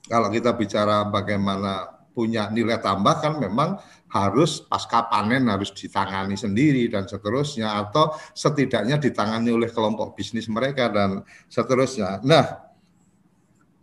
[0.04, 3.80] kalau kita bicara bagaimana punya nilai tambah kan memang
[4.12, 10.86] harus pasca panen harus ditangani sendiri dan seterusnya atau setidaknya ditangani oleh kelompok bisnis mereka
[10.92, 12.22] dan seterusnya.
[12.22, 12.63] Nah,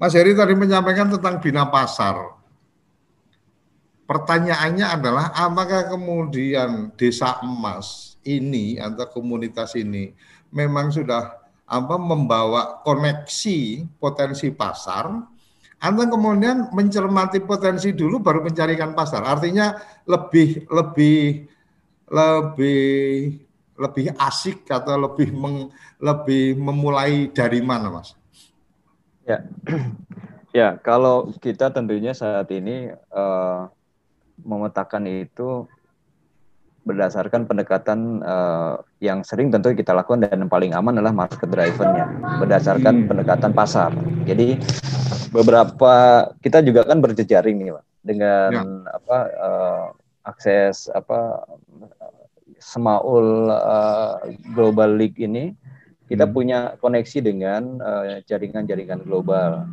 [0.01, 2.33] Mas Heri tadi menyampaikan tentang bina pasar.
[4.09, 10.09] Pertanyaannya adalah apakah kemudian desa emas ini atau komunitas ini
[10.49, 11.37] memang sudah
[11.69, 15.21] apa membawa koneksi potensi pasar
[15.77, 19.21] atau kemudian mencermati potensi dulu baru mencarikan pasar.
[19.21, 19.77] Artinya
[20.09, 21.45] lebih lebih
[22.09, 23.37] lebih
[23.77, 25.69] lebih asik atau lebih meng,
[26.01, 28.17] lebih memulai dari mana, Mas?
[29.25, 29.37] Ya,
[30.57, 33.69] ya kalau kita tentunya saat ini uh,
[34.41, 35.69] memetakan itu
[36.81, 42.09] berdasarkan pendekatan uh, yang sering tentu kita lakukan dan yang paling aman adalah market drivernya
[42.41, 43.07] berdasarkan hmm.
[43.07, 43.93] pendekatan pasar.
[44.25, 44.57] Jadi
[45.29, 48.97] beberapa kita juga kan berjejaring nih pak dengan ya.
[48.97, 49.85] apa uh,
[50.25, 51.45] akses apa
[52.61, 54.21] Semaul uh,
[54.53, 55.53] Global League ini
[56.11, 56.35] kita hmm.
[56.35, 57.79] punya koneksi dengan
[58.27, 59.63] jaringan-jaringan uh, global.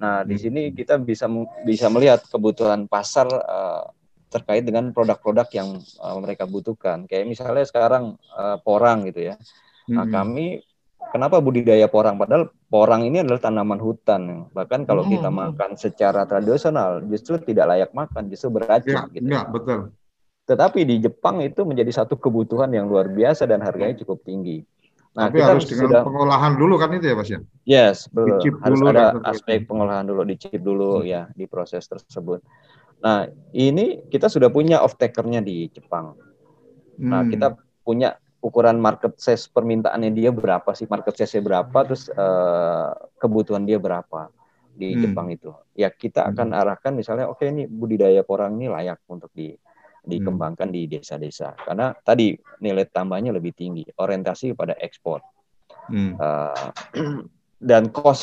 [0.00, 0.42] Nah, di hmm.
[0.42, 1.28] sini kita bisa
[1.68, 3.84] bisa melihat kebutuhan pasar uh,
[4.32, 5.68] terkait dengan produk-produk yang
[6.00, 7.04] uh, mereka butuhkan.
[7.04, 9.34] Kayak misalnya sekarang uh, porang gitu ya.
[9.92, 10.12] Nah, hmm.
[10.16, 10.44] kami
[11.12, 12.16] kenapa budidaya porang?
[12.16, 14.48] Padahal porang ini adalah tanaman hutan.
[14.56, 15.12] Bahkan kalau hmm.
[15.12, 19.28] kita makan secara tradisional justru tidak layak makan, justru beracun ya, gitu.
[19.28, 19.92] Ya, betul.
[20.46, 24.62] Tetapi di Jepang itu menjadi satu kebutuhan yang luar biasa dan harganya cukup tinggi.
[25.16, 27.40] Nah, Tapi kita harus dengan sudah, pengolahan dulu kan itu ya, Mas ya?
[27.64, 28.52] Yes, betul.
[28.60, 31.08] Harus dulu, ada aspek pengolahan dulu, dicip dulu hmm.
[31.08, 32.44] ya di proses tersebut.
[33.00, 33.24] Nah,
[33.56, 36.20] ini kita sudah punya off takernya di Jepang.
[37.00, 37.32] Nah, hmm.
[37.32, 43.64] kita punya ukuran market size permintaannya dia berapa sih, market size-nya berapa, terus uh, kebutuhan
[43.64, 44.28] dia berapa
[44.76, 45.00] di hmm.
[45.00, 45.48] Jepang itu.
[45.72, 46.30] Ya kita hmm.
[46.36, 49.56] akan arahkan misalnya, oke okay, ini budidaya porang ini layak untuk di
[50.06, 51.58] dikembangkan di desa-desa.
[51.58, 52.32] Karena tadi
[52.62, 55.20] nilai tambahnya lebih tinggi orientasi pada ekspor.
[55.90, 56.14] Hmm.
[56.18, 56.70] uh,
[57.70, 58.22] dan kos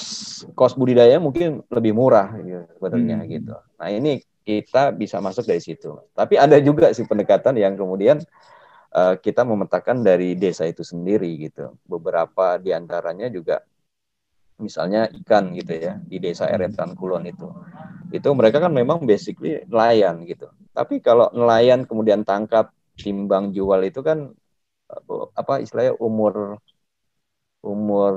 [0.56, 3.30] kos budidaya mungkin lebih murah gitu, sebenarnya hmm.
[3.30, 3.56] gitu.
[3.82, 5.92] Nah ini kita bisa masuk dari situ.
[6.16, 8.24] Tapi ada juga sih pendekatan yang kemudian
[8.96, 11.76] uh, kita memetakan dari desa itu sendiri gitu.
[11.84, 13.64] Beberapa di antaranya juga
[14.62, 17.48] misalnya ikan gitu ya di desa Eretan Kulon itu.
[18.14, 24.02] Itu mereka kan memang basically nelayan gitu tapi kalau nelayan kemudian tangkap timbang jual itu
[24.02, 24.34] kan
[25.34, 26.58] apa istilahnya umur
[27.64, 28.14] umur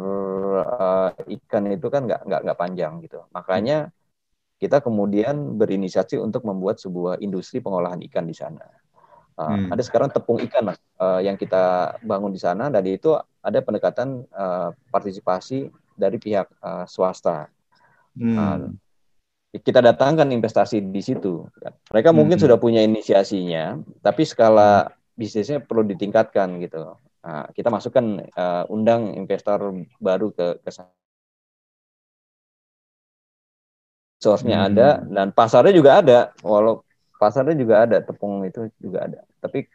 [0.67, 3.95] uh, ikan itu kan nggak nggak nggak panjang gitu makanya
[4.57, 8.67] kita kemudian berinisiasi untuk membuat sebuah industri pengolahan ikan di sana
[9.39, 9.71] uh, hmm.
[9.71, 13.15] ada sekarang tepung ikan mas uh, yang kita bangun di sana dan itu
[13.47, 17.47] ada pendekatan uh, partisipasi dari pihak uh, swasta.
[18.19, 18.37] Hmm.
[18.37, 18.59] Uh,
[19.63, 21.47] kita datangkan investasi di situ.
[21.93, 22.17] Mereka hmm.
[22.17, 26.97] mungkin sudah punya inisiasinya, tapi skala bisnisnya perlu ditingkatkan gitu.
[27.27, 30.71] Nah, kita masukkan uh, undang investor baru ke ke
[34.23, 34.69] source-nya hmm.
[34.73, 36.19] ada dan pasarnya juga ada.
[36.43, 36.83] Walau
[37.17, 39.21] pasarnya juga ada, tepung itu juga ada.
[39.41, 39.67] Tapi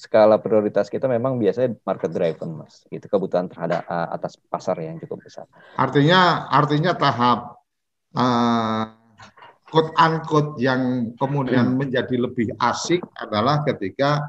[0.00, 4.96] skala prioritas kita memang biasanya market driven mas itu kebutuhan terhadap uh, atas pasar yang
[5.02, 5.44] cukup besar
[5.76, 7.60] artinya artinya tahap
[8.16, 8.99] uh,
[9.70, 11.78] quote unquote yang kemudian hmm.
[11.86, 14.26] menjadi lebih asik adalah ketika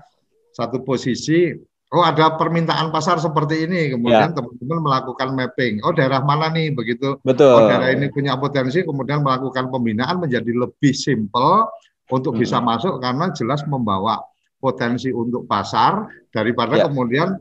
[0.54, 1.52] satu posisi
[1.92, 4.36] oh ada permintaan pasar seperti ini kemudian ya.
[4.38, 9.26] teman-teman melakukan mapping oh daerah mana nih begitu betul oh daerah ini punya potensi kemudian
[9.26, 11.68] melakukan pembinaan menjadi lebih simple
[12.14, 12.42] untuk hmm.
[12.46, 14.22] bisa masuk karena jelas membawa
[14.62, 16.86] potensi untuk pasar daripada ya.
[16.86, 17.34] kemudian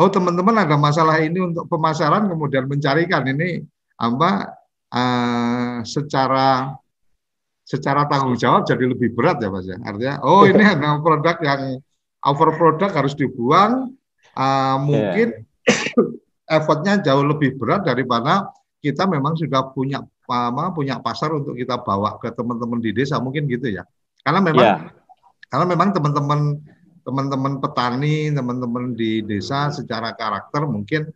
[0.00, 3.62] oh teman-teman ada masalah ini untuk pemasaran kemudian mencarikan ini
[4.00, 4.56] apa
[4.94, 6.72] uh, secara
[7.68, 9.76] secara tanggung jawab jadi lebih berat ya Mas ya.
[9.84, 11.84] Artinya oh ini ada produk yang
[12.24, 13.92] over produk harus dibuang
[14.32, 16.56] uh, mungkin yeah.
[16.56, 18.48] effortnya jauh lebih berat daripada
[18.80, 23.44] kita memang sudah punya apa punya pasar untuk kita bawa ke teman-teman di desa mungkin
[23.44, 23.84] gitu ya.
[24.24, 24.80] Karena memang yeah.
[25.48, 26.40] Karena memang teman-teman
[27.08, 31.08] teman-teman petani, teman-teman di desa secara karakter mungkin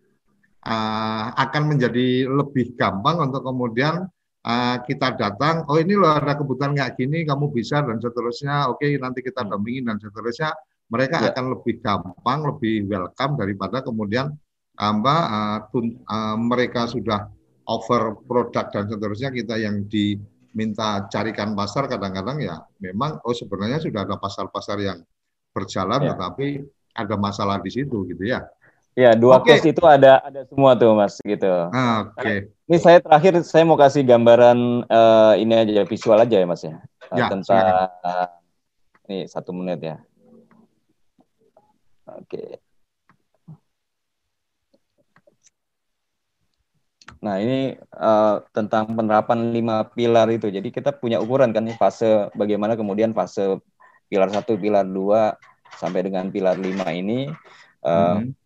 [0.65, 4.09] uh, akan menjadi lebih gampang untuk kemudian
[4.47, 8.83] uh, kita datang, oh ini loh ada kebutuhan kayak gini, kamu bisa dan seterusnya, oke
[8.83, 10.51] okay, nanti kita dampingi dan seterusnya,
[10.93, 11.33] mereka ya.
[11.33, 14.29] akan lebih gampang, lebih welcome daripada kemudian
[14.77, 17.29] apa uh, tun, uh, mereka sudah
[17.69, 20.19] over produk dan seterusnya kita yang di
[20.53, 25.01] minta carikan pasar kadang-kadang ya memang oh sebenarnya sudah ada pasar-pasar yang
[25.53, 26.09] berjalan ya.
[26.13, 26.61] tetapi
[26.93, 28.45] ada masalah di situ gitu ya.
[28.93, 29.57] Ya, dua okay.
[29.65, 31.49] itu ada ada semua tuh Mas gitu.
[31.73, 32.21] Ah, Oke.
[32.21, 32.39] Okay.
[32.69, 36.77] Ini saya terakhir saya mau kasih gambaran uh, ini aja visual aja ya Mas ya.
[37.09, 38.29] ya tentang uh,
[39.09, 39.97] ini satu menit ya.
[42.05, 42.29] Oke.
[42.29, 42.49] Okay.
[47.23, 50.53] Nah, ini uh, tentang penerapan lima pilar itu.
[50.53, 53.57] Jadi kita punya ukuran kan nih fase bagaimana kemudian fase
[54.13, 55.41] pilar satu, pilar dua
[55.81, 57.33] sampai dengan pilar lima ini
[57.89, 58.42] uh, mm -hmm.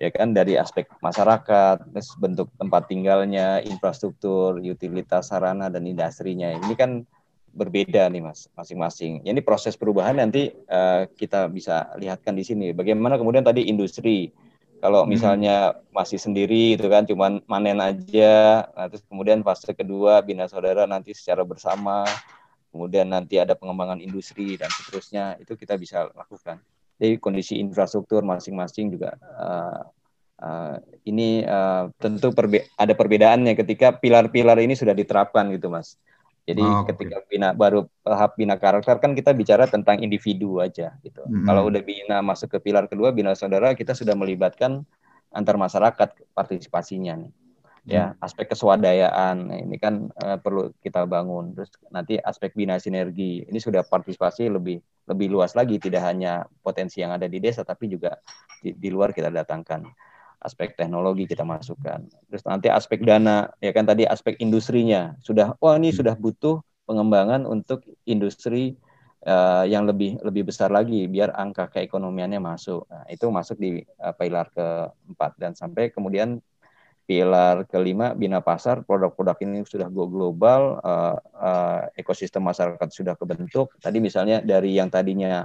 [0.00, 6.56] Ya kan dari aspek masyarakat, bentuk tempat tinggalnya, infrastruktur, utilitas sarana dan industrinya.
[6.56, 7.04] Ini kan
[7.52, 9.20] berbeda nih Mas masing-masing.
[9.28, 12.72] Ini proses perubahan nanti uh, kita bisa lihatkan di sini.
[12.72, 14.32] Bagaimana kemudian tadi industri
[14.80, 15.10] kalau hmm.
[15.12, 20.88] misalnya masih sendiri itu kan cuman manen aja, nah, terus kemudian fase kedua bina saudara
[20.88, 22.08] nanti secara bersama,
[22.72, 26.64] kemudian nanti ada pengembangan industri dan seterusnya itu kita bisa lakukan.
[27.00, 29.88] Jadi kondisi infrastruktur masing-masing juga uh,
[30.44, 30.76] uh,
[31.08, 35.96] ini uh, tentu perbe ada perbedaannya ketika pilar-pilar ini sudah diterapkan gitu mas.
[36.44, 41.24] Jadi oh, ketika bina baru tahap bina karakter kan kita bicara tentang individu aja gitu.
[41.24, 41.46] Mm -hmm.
[41.48, 44.84] Kalau udah bina masuk ke pilar kedua bina saudara kita sudah melibatkan
[45.32, 47.32] antar masyarakat partisipasinya nih.
[47.88, 48.20] Ya, hmm.
[48.20, 51.56] aspek keswadayaan nah, ini kan uh, perlu kita bangun.
[51.56, 57.00] Terus nanti aspek bina sinergi ini sudah partisipasi lebih lebih luas lagi, tidak hanya potensi
[57.00, 58.20] yang ada di desa tapi juga
[58.60, 59.88] di, di luar kita datangkan
[60.44, 62.04] aspek teknologi kita masukkan.
[62.28, 65.98] Terus nanti aspek dana, ya kan tadi aspek industrinya sudah, oh ini hmm.
[66.00, 68.76] sudah butuh pengembangan untuk industri
[69.28, 72.88] uh, yang lebih lebih besar lagi biar angka keekonomiannya masuk.
[72.88, 76.40] Nah, itu masuk di uh, pilar keempat dan sampai kemudian
[77.10, 83.74] pilar kelima bina pasar produk-produk ini sudah go global uh, uh, ekosistem masyarakat sudah kebentuk.
[83.82, 85.42] Tadi misalnya dari yang tadinya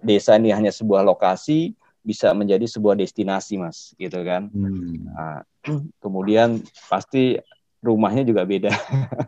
[0.00, 4.48] desa ini hanya sebuah lokasi bisa menjadi sebuah destinasi mas gitu kan.
[4.48, 5.12] Hmm.
[5.12, 5.40] uh,
[6.02, 7.36] kemudian pasti
[7.84, 8.72] rumahnya juga beda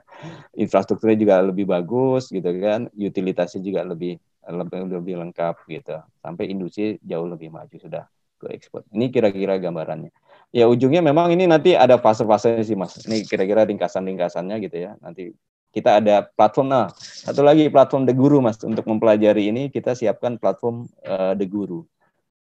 [0.64, 2.88] infrastrukturnya juga lebih bagus gitu kan.
[2.96, 4.16] Utilitasnya juga lebih
[4.48, 6.00] lebih lebih lengkap gitu.
[6.24, 8.08] Sampai industri jauh lebih maju sudah
[8.40, 8.88] ke ekspor.
[8.96, 10.08] Ini kira-kira gambarannya
[10.50, 12.98] ya ujungnya memang ini nanti ada fase-fasenya sih mas.
[13.06, 14.92] Ini kira-kira ringkasan-ringkasannya gitu ya.
[15.02, 15.30] Nanti
[15.70, 20.36] kita ada platform nah satu lagi platform The Guru mas untuk mempelajari ini kita siapkan
[20.36, 21.86] platform uh, The Guru.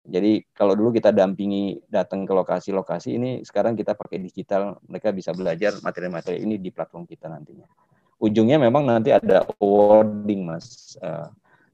[0.04, 5.32] Jadi kalau dulu kita dampingi datang ke lokasi-lokasi ini sekarang kita pakai digital mereka bisa
[5.32, 7.64] belajar materi-materi ini di platform kita nantinya.
[8.20, 11.00] Ujungnya memang nanti ada awarding mas.
[11.00, 11.32] Uh,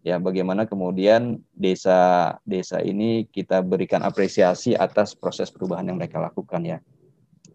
[0.10, 6.66] ya bagaimana kemudian desa desa ini kita berikan apresiasi atas proses perubahan yang mereka lakukan
[6.66, 6.78] ya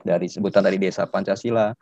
[0.05, 1.72] dari sebutan dari desa Pancasila,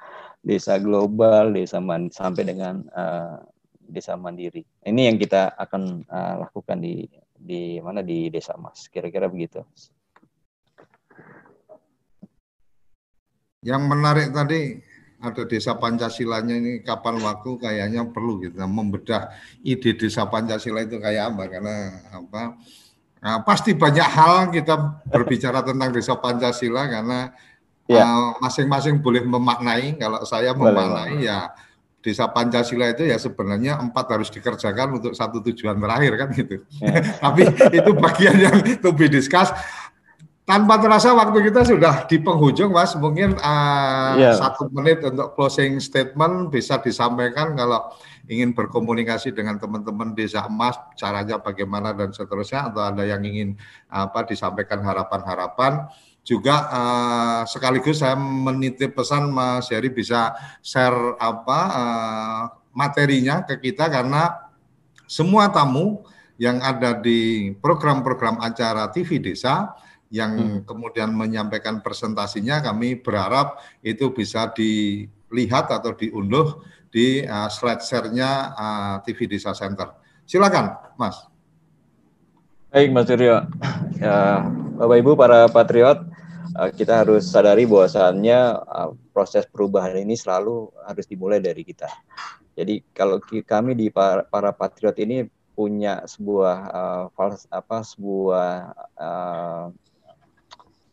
[0.40, 3.42] desa global, desa man, sampai dengan uh,
[3.82, 4.62] desa mandiri.
[4.86, 7.04] Ini yang kita akan uh, lakukan di
[7.34, 8.86] di mana di desa Mas.
[8.86, 9.66] Kira-kira begitu.
[13.66, 14.78] Yang menarik tadi
[15.22, 19.30] ada desa Pancasilanya ini kapan waktu kayaknya perlu kita gitu, membedah
[19.62, 21.76] ide desa Pancasila itu kayak apa karena
[22.10, 22.42] apa
[23.22, 24.74] nah, pasti banyak hal kita
[25.06, 27.30] berbicara tentang desa Pancasila karena
[27.86, 28.02] ya.
[28.02, 31.54] uh, masing-masing boleh memaknai kalau saya memaknai ya
[32.02, 36.66] desa Pancasila itu ya sebenarnya empat harus dikerjakan untuk satu tujuan terakhir kan gitu.
[36.82, 36.98] Ya.
[37.24, 39.54] Tapi itu bagian yang to be discuss
[40.43, 42.99] tanpa terasa waktu kita sudah di penghujung, Mas.
[42.99, 44.34] Mungkin uh, yeah.
[44.34, 47.95] satu menit untuk closing statement bisa disampaikan kalau
[48.26, 53.55] ingin berkomunikasi dengan teman-teman desa emas, caranya bagaimana dan seterusnya, atau ada yang ingin
[53.86, 55.86] apa disampaikan harapan-harapan.
[56.22, 60.30] Juga uh, sekaligus saya menitip pesan Mas Heri bisa
[60.62, 64.30] share apa uh, materinya ke kita karena
[65.11, 66.07] semua tamu
[66.38, 69.74] yang ada di program-program acara TV Desa
[70.12, 70.68] yang hmm.
[70.68, 76.60] kemudian menyampaikan presentasinya kami berharap itu bisa dilihat atau diunduh
[76.92, 79.96] di uh, slide share-nya uh, TV Desa Center.
[80.28, 81.24] Silakan, Mas.
[82.68, 83.48] Baik, Mas Suryo.
[83.96, 84.44] Ya,
[84.76, 86.04] Bapak Ibu para patriot,
[86.60, 91.88] uh, kita harus sadari bahwasannya uh, proses perubahan ini selalu harus dimulai dari kita.
[92.52, 95.24] Jadi kalau kami di para, para patriot ini
[95.56, 99.64] punya sebuah uh, fals, apa sebuah uh,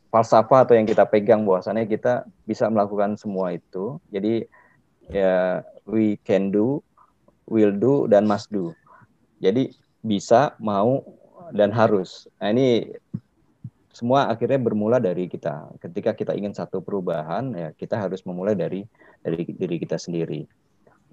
[0.10, 4.02] falsafah atau yang kita pegang bahwasannya kita bisa melakukan semua itu.
[4.10, 4.46] Jadi
[5.10, 6.82] ya we can do,
[7.50, 8.74] will do dan must do.
[9.40, 11.02] Jadi bisa, mau
[11.54, 12.30] dan harus.
[12.38, 12.90] Nah, ini
[13.94, 15.76] semua akhirnya bermula dari kita.
[15.82, 18.86] Ketika kita ingin satu perubahan, ya kita harus memulai dari
[19.20, 20.46] dari diri kita sendiri.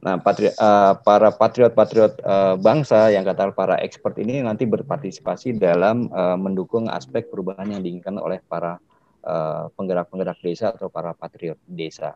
[0.04, 6.12] Nah, patri, uh, para patriot-patriot uh, bangsa yang kata para expert ini nanti berpartisipasi dalam
[6.12, 8.76] uh, mendukung aspek perubahan yang diinginkan oleh para
[9.24, 12.12] uh, penggerak-penggerak desa atau para patriot desa.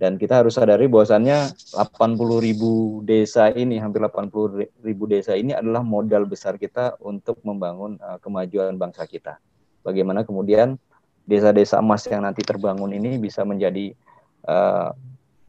[0.00, 5.84] Dan kita harus sadari bahwasannya 80 ribu desa ini, hampir 80 ribu desa ini adalah
[5.84, 9.36] modal besar kita untuk membangun uh, kemajuan bangsa kita.
[9.84, 10.80] Bagaimana kemudian
[11.28, 13.92] desa-desa emas yang nanti terbangun ini bisa menjadi
[14.48, 14.96] uh,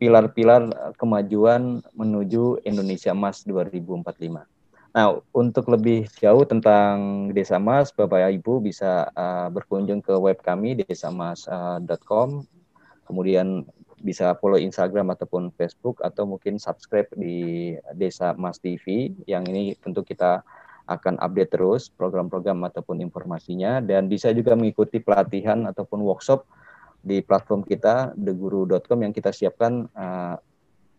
[0.01, 4.49] pilar-pilar kemajuan menuju Indonesia Emas 2045.
[4.91, 10.81] Nah, untuk lebih jauh tentang Desa Mas, Bapak Ibu bisa uh, berkunjung ke web kami
[10.81, 12.29] desamas.com.
[12.41, 12.59] Uh,
[13.07, 13.67] Kemudian
[14.01, 20.01] bisa follow Instagram ataupun Facebook atau mungkin subscribe di Desa Mas TV yang ini tentu
[20.01, 20.41] kita
[20.89, 26.43] akan update terus program-program ataupun informasinya dan bisa juga mengikuti pelatihan ataupun workshop
[27.01, 30.37] di platform kita theguru.com yang kita siapkan uh,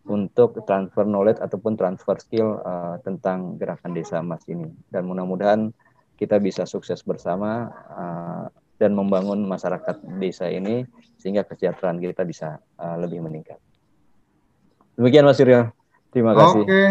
[0.03, 5.71] untuk transfer knowledge ataupun transfer skill uh, tentang gerakan desa emas ini dan mudah-mudahan
[6.19, 8.45] kita bisa sukses bersama uh,
[8.75, 10.83] dan membangun masyarakat desa ini
[11.15, 13.55] sehingga kesejahteraan kita bisa uh, lebih meningkat.
[14.99, 15.71] Demikian Mas Suryo.
[16.11, 16.61] Terima kasih.
[16.67, 16.83] Oke.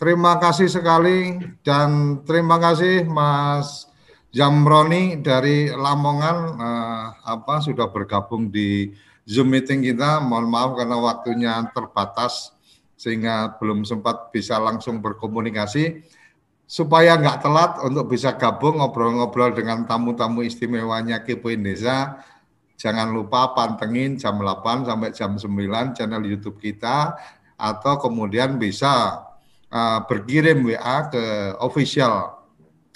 [0.00, 3.91] Terima kasih sekali dan terima kasih Mas
[4.32, 8.88] Jamroni dari Lamongan eh, apa sudah bergabung di
[9.28, 10.24] Zoom meeting kita.
[10.24, 12.56] Mohon maaf karena waktunya terbatas
[12.96, 16.00] sehingga belum sempat bisa langsung berkomunikasi.
[16.64, 22.24] Supaya nggak telat untuk bisa gabung ngobrol-ngobrol dengan tamu-tamu istimewanya Kepoin Desa,
[22.80, 27.12] jangan lupa pantengin jam 8 sampai jam 9 channel YouTube kita
[27.60, 29.20] atau kemudian bisa
[29.68, 32.41] uh, berkirim WA ke official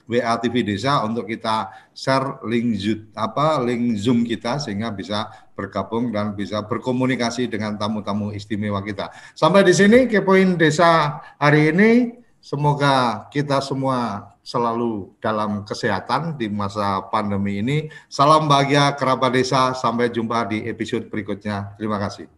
[0.06, 5.26] WA TV Desa untuk kita share link Zoom apa link Zoom kita sehingga bisa
[5.58, 9.10] bergabung dan bisa berkomunikasi dengan tamu-tamu istimewa kita.
[9.34, 11.90] Sampai di sini Kepoin Desa hari ini
[12.38, 17.90] semoga kita semua selalu dalam kesehatan di masa pandemi ini.
[18.06, 19.74] Salam bahagia kerabat desa.
[19.74, 21.74] Sampai jumpa di episode berikutnya.
[21.74, 22.30] Terima kasih.